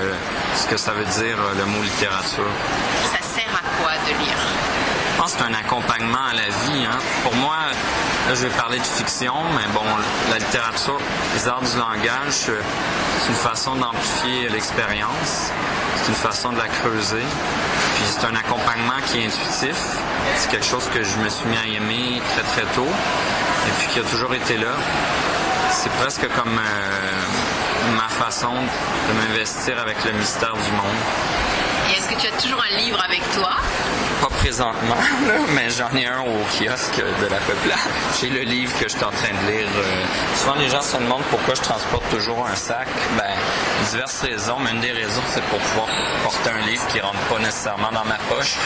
ce 0.57 0.67
que 0.67 0.77
ça 0.77 0.93
veut 0.93 1.05
dire 1.05 1.37
le 1.57 1.65
mot 1.67 1.83
littérature. 1.83 2.51
Ça 3.13 3.19
sert 3.23 3.49
à 3.55 3.83
quoi 3.83 3.93
de 4.07 4.19
lire? 4.19 4.37
Je 5.15 5.23
pense 5.23 5.33
que 5.35 5.39
c'est 5.39 5.45
un 5.45 5.55
accompagnement 5.55 6.27
à 6.31 6.35
la 6.35 6.49
vie. 6.49 6.85
hein. 6.85 6.99
Pour 7.23 7.35
moi, 7.37 7.57
là, 8.29 8.35
je 8.35 8.43
vais 8.47 8.55
parler 8.57 8.79
de 8.79 8.85
fiction, 8.85 9.35
mais 9.55 9.67
bon, 9.73 9.85
la 10.31 10.39
littérature, 10.39 10.99
les 11.35 11.47
arts 11.49 11.63
du 11.63 11.77
langage, 11.79 12.33
c'est 12.33 13.29
une 13.29 13.35
façon 13.35 13.77
d'amplifier 13.77 14.49
l'expérience, 14.49 15.51
c'est 15.97 16.09
une 16.09 16.15
façon 16.17 16.53
de 16.53 16.59
la 16.59 16.69
creuser, 16.69 17.25
c'est 18.09 18.27
un 18.27 18.35
accompagnement 18.35 19.01
qui 19.07 19.21
est 19.21 19.27
intuitif. 19.27 19.77
C'est 20.37 20.51
quelque 20.51 20.65
chose 20.65 20.89
que 20.93 21.03
je 21.03 21.17
me 21.19 21.29
suis 21.29 21.47
mis 21.49 21.57
à 21.57 21.67
aimer 21.67 22.23
très 22.33 22.43
très 22.43 22.75
tôt, 22.75 22.87
et 22.87 23.71
puis 23.79 23.89
qui 23.89 23.99
a 24.01 24.03
toujours 24.03 24.35
été 24.35 24.57
là. 24.57 24.75
C'est 25.71 25.93
presque 25.93 26.27
comme 26.35 26.59
euh, 26.59 27.97
ma 27.97 28.09
façon 28.09 28.53
de 28.53 29.13
m'investir 29.21 29.79
avec 29.79 30.03
le 30.05 30.13
mystère 30.13 30.55
du 30.55 30.73
monde. 30.73 31.58
Est-ce 32.09 32.17
que 32.17 32.21
tu 32.23 32.27
as 32.33 32.41
toujours 32.41 32.63
un 32.63 32.77
livre 32.79 32.99
avec 33.05 33.21
toi? 33.33 33.51
Pas 34.23 34.29
présentement, 34.37 34.97
mais 35.55 35.69
j'en 35.71 35.91
ai 35.97 36.07
un 36.07 36.21
au 36.21 36.39
kiosque 36.51 36.97
de 36.97 37.27
la 37.27 37.37
Peuplade. 37.37 37.79
J'ai 38.19 38.31
le 38.31 38.41
livre 38.41 38.73
que 38.79 38.85
je 38.89 38.95
suis 38.97 39.05
en 39.05 39.11
train 39.11 39.29
de 39.29 39.51
lire. 39.53 39.69
euh, 39.77 40.05
souvent, 40.37 40.55
les 40.55 40.71
gens 40.71 40.81
se 40.81 40.97
demandent 40.97 41.25
pourquoi 41.31 41.55
je 41.55 41.61
transporte 41.61 42.09
toujours 42.11 42.47
un 42.47 42.55
sac. 42.55 42.89
Ben, 43.17 43.35
diverses 43.91 44.23
raisons, 44.23 44.57
mais 44.59 44.71
une 44.71 44.81
des 44.81 44.93
raisons, 44.93 45.23
c'est 45.35 45.43
pour 45.45 45.59
pouvoir 45.59 45.89
porter 46.25 46.51
un 46.51 46.67
livre 46.67 46.87
qui 46.89 46.99
rentre 47.01 47.19
pas 47.29 47.39
nécessairement 47.39 47.93
dans 47.93 48.05
ma 48.07 48.17
poche. 48.35 48.57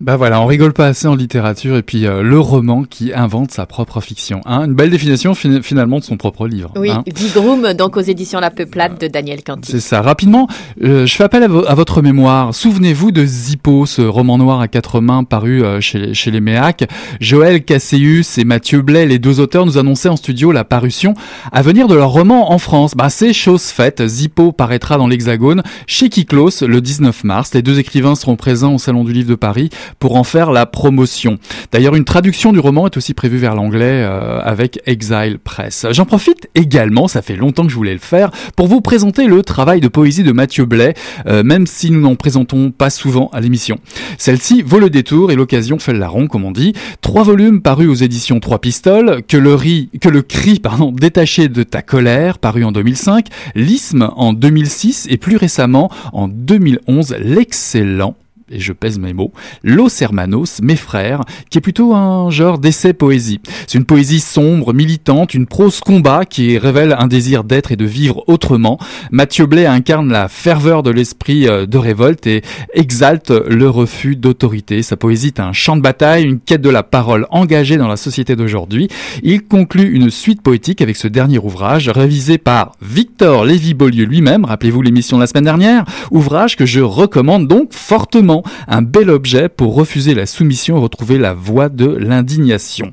Bah 0.00 0.16
voilà, 0.16 0.40
on 0.40 0.46
rigole 0.46 0.72
pas 0.72 0.86
assez 0.86 1.06
en 1.06 1.14
littérature 1.14 1.76
et 1.76 1.82
puis 1.82 2.06
euh, 2.06 2.22
le 2.22 2.38
roman 2.40 2.84
qui 2.84 3.12
invente 3.12 3.50
sa 3.50 3.66
propre 3.66 4.00
fiction. 4.00 4.40
Hein 4.46 4.64
Une 4.64 4.72
belle 4.72 4.88
définition 4.88 5.34
fin- 5.34 5.60
finalement 5.60 5.98
de 5.98 6.04
son 6.04 6.16
propre 6.16 6.48
livre. 6.48 6.72
Oui, 6.76 6.90
hein. 6.90 7.04
Vigroom, 7.14 7.74
donc 7.74 7.98
aux 7.98 8.00
éditions 8.00 8.40
La 8.40 8.50
Peuplade 8.50 8.96
de 8.98 9.08
Daniel 9.08 9.44
Canty. 9.44 9.70
C'est 9.70 9.80
ça. 9.80 10.00
Rapidement, 10.00 10.48
euh, 10.82 11.04
je 11.04 11.14
fais 11.14 11.24
appel 11.24 11.42
à, 11.42 11.48
vo- 11.48 11.66
à 11.68 11.74
votre 11.74 12.00
mémoire. 12.00 12.54
Souvenez-vous 12.54 13.12
de 13.12 13.26
Zippo, 13.26 13.84
ce 13.84 14.00
roman 14.00 14.38
noir 14.38 14.60
à 14.62 14.68
quatre 14.68 15.02
mains 15.02 15.22
paru 15.22 15.62
euh, 15.62 15.82
chez, 15.82 15.98
les- 15.98 16.14
chez 16.14 16.30
les 16.30 16.40
Méac. 16.40 16.88
Joël 17.20 17.62
Casséus 17.62 18.38
et 18.38 18.44
Mathieu 18.44 18.80
Blais, 18.80 19.04
les 19.04 19.18
deux 19.18 19.38
auteurs, 19.38 19.66
nous 19.66 19.76
annonçaient 19.76 20.08
en 20.08 20.16
studio 20.16 20.50
la 20.50 20.64
parution 20.64 21.12
à 21.52 21.60
venir 21.60 21.88
de 21.88 21.94
leur 21.94 22.08
roman 22.08 22.52
en 22.52 22.58
France. 22.58 22.94
Bah, 22.96 23.10
c'est 23.10 23.34
chose 23.34 23.64
faite. 23.64 24.06
Zippo 24.06 24.52
paraîtra 24.52 24.96
dans 24.96 25.08
l'Hexagone 25.08 25.62
chez 25.86 26.08
Kiklos 26.08 26.62
le 26.66 26.80
19 26.80 27.22
mars. 27.24 27.52
Les 27.52 27.60
deux 27.60 27.78
écrivains 27.78 28.14
seront 28.14 28.36
présents 28.36 28.72
au 28.74 28.78
Salon 28.78 29.04
du 29.04 29.12
Livre 29.12 29.28
de 29.28 29.34
Paris 29.34 29.68
pour 29.98 30.16
en 30.16 30.24
faire 30.24 30.52
la 30.52 30.66
promotion. 30.66 31.38
D'ailleurs, 31.72 31.96
une 31.96 32.04
traduction 32.04 32.52
du 32.52 32.58
roman 32.58 32.86
est 32.86 32.96
aussi 32.96 33.14
prévue 33.14 33.38
vers 33.38 33.54
l'anglais 33.54 34.02
euh, 34.04 34.40
avec 34.42 34.80
Exile 34.86 35.38
Press. 35.42 35.86
J'en 35.90 36.04
profite 36.04 36.48
également, 36.54 37.08
ça 37.08 37.22
fait 37.22 37.36
longtemps 37.36 37.64
que 37.64 37.70
je 37.70 37.76
voulais 37.76 37.92
le 37.92 37.98
faire, 37.98 38.30
pour 38.56 38.66
vous 38.66 38.80
présenter 38.80 39.26
le 39.26 39.42
travail 39.42 39.80
de 39.80 39.88
poésie 39.88 40.22
de 40.22 40.32
Mathieu 40.32 40.64
Blais, 40.64 40.94
euh, 41.26 41.42
même 41.42 41.66
si 41.66 41.90
nous 41.90 42.00
n'en 42.00 42.14
présentons 42.14 42.70
pas 42.70 42.90
souvent 42.90 43.30
à 43.32 43.40
l'émission. 43.40 43.78
Celle-ci 44.18 44.62
vaut 44.62 44.78
le 44.78 44.90
détour 44.90 45.30
et 45.30 45.36
l'occasion 45.36 45.78
fait 45.78 45.92
le 45.92 45.98
larron, 45.98 46.26
comme 46.26 46.44
on 46.44 46.52
dit. 46.52 46.72
Trois 47.00 47.22
volumes 47.22 47.62
parus 47.62 47.88
aux 47.88 47.94
éditions 47.94 48.40
Trois 48.40 48.60
Pistoles, 48.60 49.22
que 49.26 49.36
le, 49.36 49.54
ri, 49.54 49.90
que 50.00 50.08
le 50.08 50.22
cri 50.22 50.60
détaché 50.92 51.48
de 51.48 51.62
ta 51.62 51.82
colère, 51.82 52.38
paru 52.38 52.64
en 52.64 52.72
2005, 52.72 53.26
L'isme 53.54 54.10
en 54.16 54.32
2006 54.32 55.06
et 55.10 55.16
plus 55.16 55.36
récemment 55.36 55.90
en 56.12 56.28
2011, 56.28 57.16
l'excellent 57.20 58.14
et 58.50 58.58
je 58.60 58.72
pèse 58.72 58.98
mes 58.98 59.12
mots, 59.12 59.32
Los 59.62 60.02
Hermanos, 60.02 60.60
mes 60.62 60.76
frères, 60.76 61.22
qui 61.50 61.58
est 61.58 61.60
plutôt 61.60 61.94
un 61.94 62.30
genre 62.30 62.58
d'essai 62.58 62.92
poésie. 62.92 63.40
C'est 63.66 63.78
une 63.78 63.84
poésie 63.84 64.20
sombre, 64.20 64.72
militante, 64.74 65.34
une 65.34 65.46
prose 65.46 65.80
combat 65.80 66.24
qui 66.24 66.58
révèle 66.58 66.94
un 66.98 67.06
désir 67.06 67.44
d'être 67.44 67.72
et 67.72 67.76
de 67.76 67.84
vivre 67.84 68.24
autrement. 68.26 68.78
Mathieu 69.10 69.46
Blais 69.46 69.66
incarne 69.66 70.10
la 70.10 70.28
ferveur 70.28 70.82
de 70.82 70.90
l'esprit 70.90 71.48
euh, 71.48 71.66
de 71.66 71.78
révolte 71.78 72.26
et 72.26 72.42
exalte 72.74 73.30
le 73.30 73.68
refus 73.68 74.16
d'autorité. 74.16 74.82
Sa 74.82 74.96
poésie 74.96 75.28
est 75.28 75.40
un 75.40 75.52
champ 75.52 75.76
de 75.76 75.82
bataille, 75.82 76.24
une 76.24 76.40
quête 76.40 76.62
de 76.62 76.70
la 76.70 76.82
parole 76.82 77.26
engagée 77.30 77.76
dans 77.76 77.88
la 77.88 77.96
société 77.96 78.36
d'aujourd'hui. 78.36 78.88
Il 79.22 79.44
conclut 79.44 79.90
une 79.92 80.10
suite 80.10 80.42
poétique 80.42 80.82
avec 80.82 80.96
ce 80.96 81.08
dernier 81.08 81.38
ouvrage, 81.38 81.88
révisé 81.88 82.38
par 82.38 82.72
Victor 82.82 83.44
Lévy-Beaulieu 83.44 84.04
lui-même, 84.04 84.44
rappelez-vous 84.44 84.82
l'émission 84.82 85.16
de 85.16 85.22
la 85.22 85.26
semaine 85.26 85.44
dernière, 85.44 85.84
ouvrage 86.10 86.56
que 86.56 86.66
je 86.66 86.80
recommande 86.80 87.46
donc 87.46 87.72
fortement, 87.72 88.39
un 88.68 88.82
bel 88.82 89.10
objet 89.10 89.48
pour 89.48 89.74
refuser 89.74 90.14
la 90.14 90.26
soumission 90.26 90.76
et 90.76 90.80
retrouver 90.80 91.18
la 91.18 91.34
voie 91.34 91.68
de 91.68 91.86
l'indignation. 91.86 92.92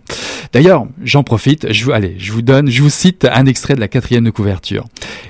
D'ailleurs, 0.54 0.88
j'en 1.04 1.24
profite, 1.24 1.72
je 1.72 1.86
vous, 1.86 1.92
allez, 1.92 2.16
je 2.18 2.32
vous 2.32 2.42
donne, 2.42 2.70
je 2.70 2.82
vous 2.82 2.90
cite 2.90 3.28
un 3.32 3.46
extrait 3.46 3.76
de 3.76 3.80
la 3.80 3.88
quatrième 3.88 4.24
de 4.24 4.30
couverture. 4.30 4.86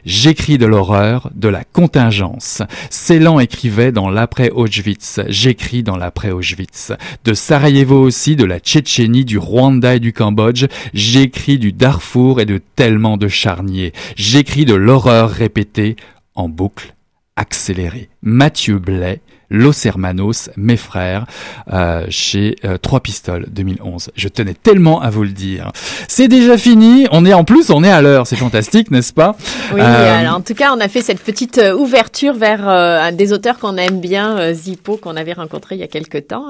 J'écris 0.06 0.58
de 0.58 0.66
l'horreur, 0.66 1.30
de 1.36 1.48
la 1.48 1.64
contingence. 1.64 2.62
Ceylan 2.90 3.40
écrivait 3.40 3.92
dans 3.92 4.10
l'après-Auschwitz. 4.10 5.22
J'écris 5.28 5.84
dans 5.84 5.98
l'après-Auschwitz. 5.98 6.94
De 7.26 7.34
Sarajevo 7.34 8.00
aussi, 8.00 8.36
de 8.36 8.46
la 8.46 8.60
Tchétchénie, 8.60 9.26
du 9.26 9.38
Rwanda 9.38 9.96
et 9.96 10.00
du 10.00 10.14
Cambodge. 10.14 10.66
J'écris 10.94 11.58
du 11.58 11.74
Darfour 11.74 12.40
et 12.40 12.46
de 12.46 12.62
tellement 12.76 13.18
de 13.18 13.28
charniers. 13.28 13.94
J'écris 14.16 14.66
de 14.66 14.76
l'horreur 14.76 15.30
répétée 15.30 15.96
en 16.36 16.50
boucle 16.50 16.97
accélérée. 17.38 18.10
Mathieu 18.22 18.80
Blais, 18.80 19.22
Los 19.50 19.86
Hermanos, 19.88 20.50
mes 20.58 20.76
frères, 20.76 21.26
euh, 21.72 22.06
chez 22.10 22.56
euh, 22.66 22.78
Trois 22.78 23.00
Pistoles 23.00 23.46
2011. 23.50 24.12
Je 24.16 24.28
tenais 24.28 24.54
tellement 24.54 25.02
à 25.02 25.10
vous 25.10 25.24
le 25.24 25.30
dire. 25.30 25.72
C'est 26.10 26.28
déjà 26.28 26.58
fini. 26.58 27.08
On 27.12 27.26
est 27.26 27.34
en 27.34 27.46
plus, 27.46 27.70
on 27.70 27.82
est 27.84 27.90
à 27.90 28.02
l'heure. 28.02 28.28
C'est 28.28 28.36
fantastique, 28.36 28.92
n'est-ce 28.92 29.14
pas? 29.14 29.38
Oui, 29.74 29.80
Euh, 29.80 30.20
alors, 30.20 30.36
en 30.36 30.42
tout 30.42 30.54
cas, 30.54 30.74
on 30.76 30.80
a 30.82 30.90
fait 30.90 31.02
cette 31.02 31.22
petite 31.22 31.60
euh, 31.60 31.74
ouverture 31.74 32.34
vers 32.34 32.68
euh, 32.68 33.00
un 33.00 33.14
des 33.14 33.32
auteurs 33.32 33.58
qu'on 33.60 33.78
aime 33.78 34.02
bien, 34.02 34.54
Zippo, 34.54 34.98
qu'on 34.98 35.16
avait 35.16 35.34
rencontré 35.34 35.76
il 35.76 35.80
y 35.80 35.84
a 35.84 35.88
quelque 35.88 36.18
temps. 36.18 36.48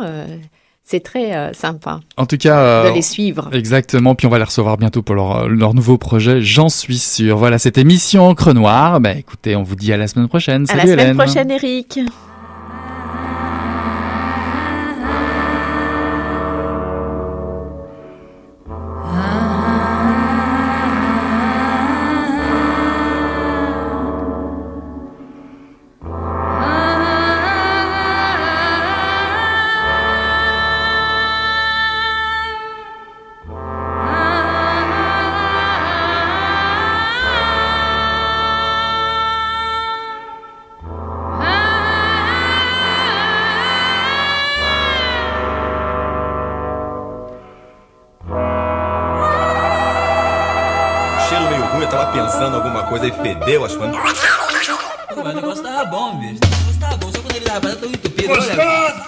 Euh, 0.88 0.90
c'est 0.90 1.00
très 1.02 1.36
euh, 1.36 1.54
sympa 1.54 2.00
En 2.18 2.26
tout 2.26 2.38
cas, 2.38 2.60
euh, 2.60 2.90
de 2.90 2.96
les 2.96 3.02
suivre. 3.02 3.50
Exactement, 3.52 4.16
puis 4.16 4.28
on 4.28 4.30
va 4.30 4.38
les 4.38 4.44
recevoir 4.44 4.78
bientôt 4.78 5.02
pour 5.02 5.16
leur, 5.16 5.48
leur 5.50 5.74
nouveau 5.74 5.98
projet, 5.98 6.42
j'en 6.42 6.70
suis 6.70 6.98
sûr. 6.98 7.38
Voilà, 7.38 7.58
c'était 7.60 7.84
Mission 7.84 8.28
Encre 8.28 8.54
Noire. 8.54 9.00
Bah 9.00 9.14
écoutez, 9.14 9.56
on 9.56 9.64
vous 9.64 9.76
dit 9.76 9.92
à 9.94 9.98
la 9.98 10.08
semaine 10.08 10.28
prochaine. 10.28 10.66
À 10.70 10.76
la 10.76 10.82
Salut 10.82 10.94
semaine 10.94 11.06
Hélène. 11.08 11.18
prochaine, 11.18 11.52
Eric. 11.52 12.00
Alguma 52.68 52.84
coisa 52.90 53.08
e 53.08 53.12
fedeu, 53.12 53.66
acho 53.66 53.78
que 53.78 53.82
foi. 53.84 53.92
Pô, 55.16 55.24
mas 55.24 55.34
o 55.34 55.36
negócio 55.36 55.64
tava 55.64 55.86
bom, 55.86 56.18
bicho. 56.20 56.40
O 56.44 56.48
negócio 56.48 56.80
tava 56.80 56.98
bom, 56.98 57.12
só 57.12 57.20
quando 57.22 57.36
ele 57.36 57.46
tava 57.46 57.76
tão 57.76 57.90
entupido. 57.90 58.34
Olha. 58.34 59.08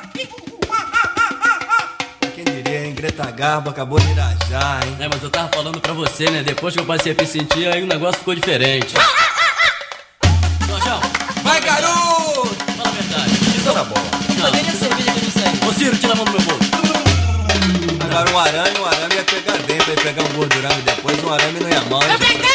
Quem 2.35 2.43
diria, 2.43 2.85
hein? 2.87 2.93
Greta 2.95 3.29
Garbo 3.31 3.69
acabou 3.69 3.99
de 3.99 4.09
irajar, 4.11 4.79
hein? 4.85 4.95
É, 4.99 5.07
mas 5.07 5.21
eu 5.21 5.29
tava 5.29 5.49
falando 5.53 5.79
pra 5.79 5.93
você, 5.93 6.29
né? 6.29 6.41
Depois 6.43 6.73
que 6.73 6.79
eu 6.79 6.85
passei 6.85 7.11
a 7.11 7.15
me 7.21 7.27
sentir, 7.27 7.67
aí 7.67 7.83
o 7.83 7.87
negócio 7.87 8.19
ficou 8.19 8.33
diferente. 8.35 8.93
Jorjão, 10.67 10.99
Vai, 11.43 11.59
garoto! 11.61 12.47
fala 12.77 12.89
a 12.89 12.91
verdade. 12.91 13.31
Isso 13.57 13.73
tá 13.73 13.83
bom. 13.83 13.95
Não. 14.37 14.51
Cadê 14.51 14.59
a 14.59 14.71
cerveja 14.71 15.11
que 15.11 15.19
eu 15.19 15.23
não 15.23 15.31
sei? 15.31 15.67
Ô, 15.69 15.73
Ciro, 15.73 15.97
tira 15.97 16.13
a 16.13 16.15
mão 16.15 16.25
do 16.25 16.31
meu 16.31 16.41
bolso. 16.41 16.69
cara, 18.09 18.31
um 18.31 18.39
arame, 18.39 18.79
um 18.79 18.85
arame 18.85 19.15
ia 19.15 19.23
pegar 19.23 19.53
pra 19.53 19.75
ir 19.75 20.01
pegar 20.03 20.23
um 20.23 20.33
gordurame 20.33 20.81
depois, 20.83 21.23
um 21.23 21.33
arame 21.33 21.59
não 21.59 21.69
ia 21.69 21.81
mal. 21.81 22.01
hein? 22.03 22.09
Não 22.09 22.48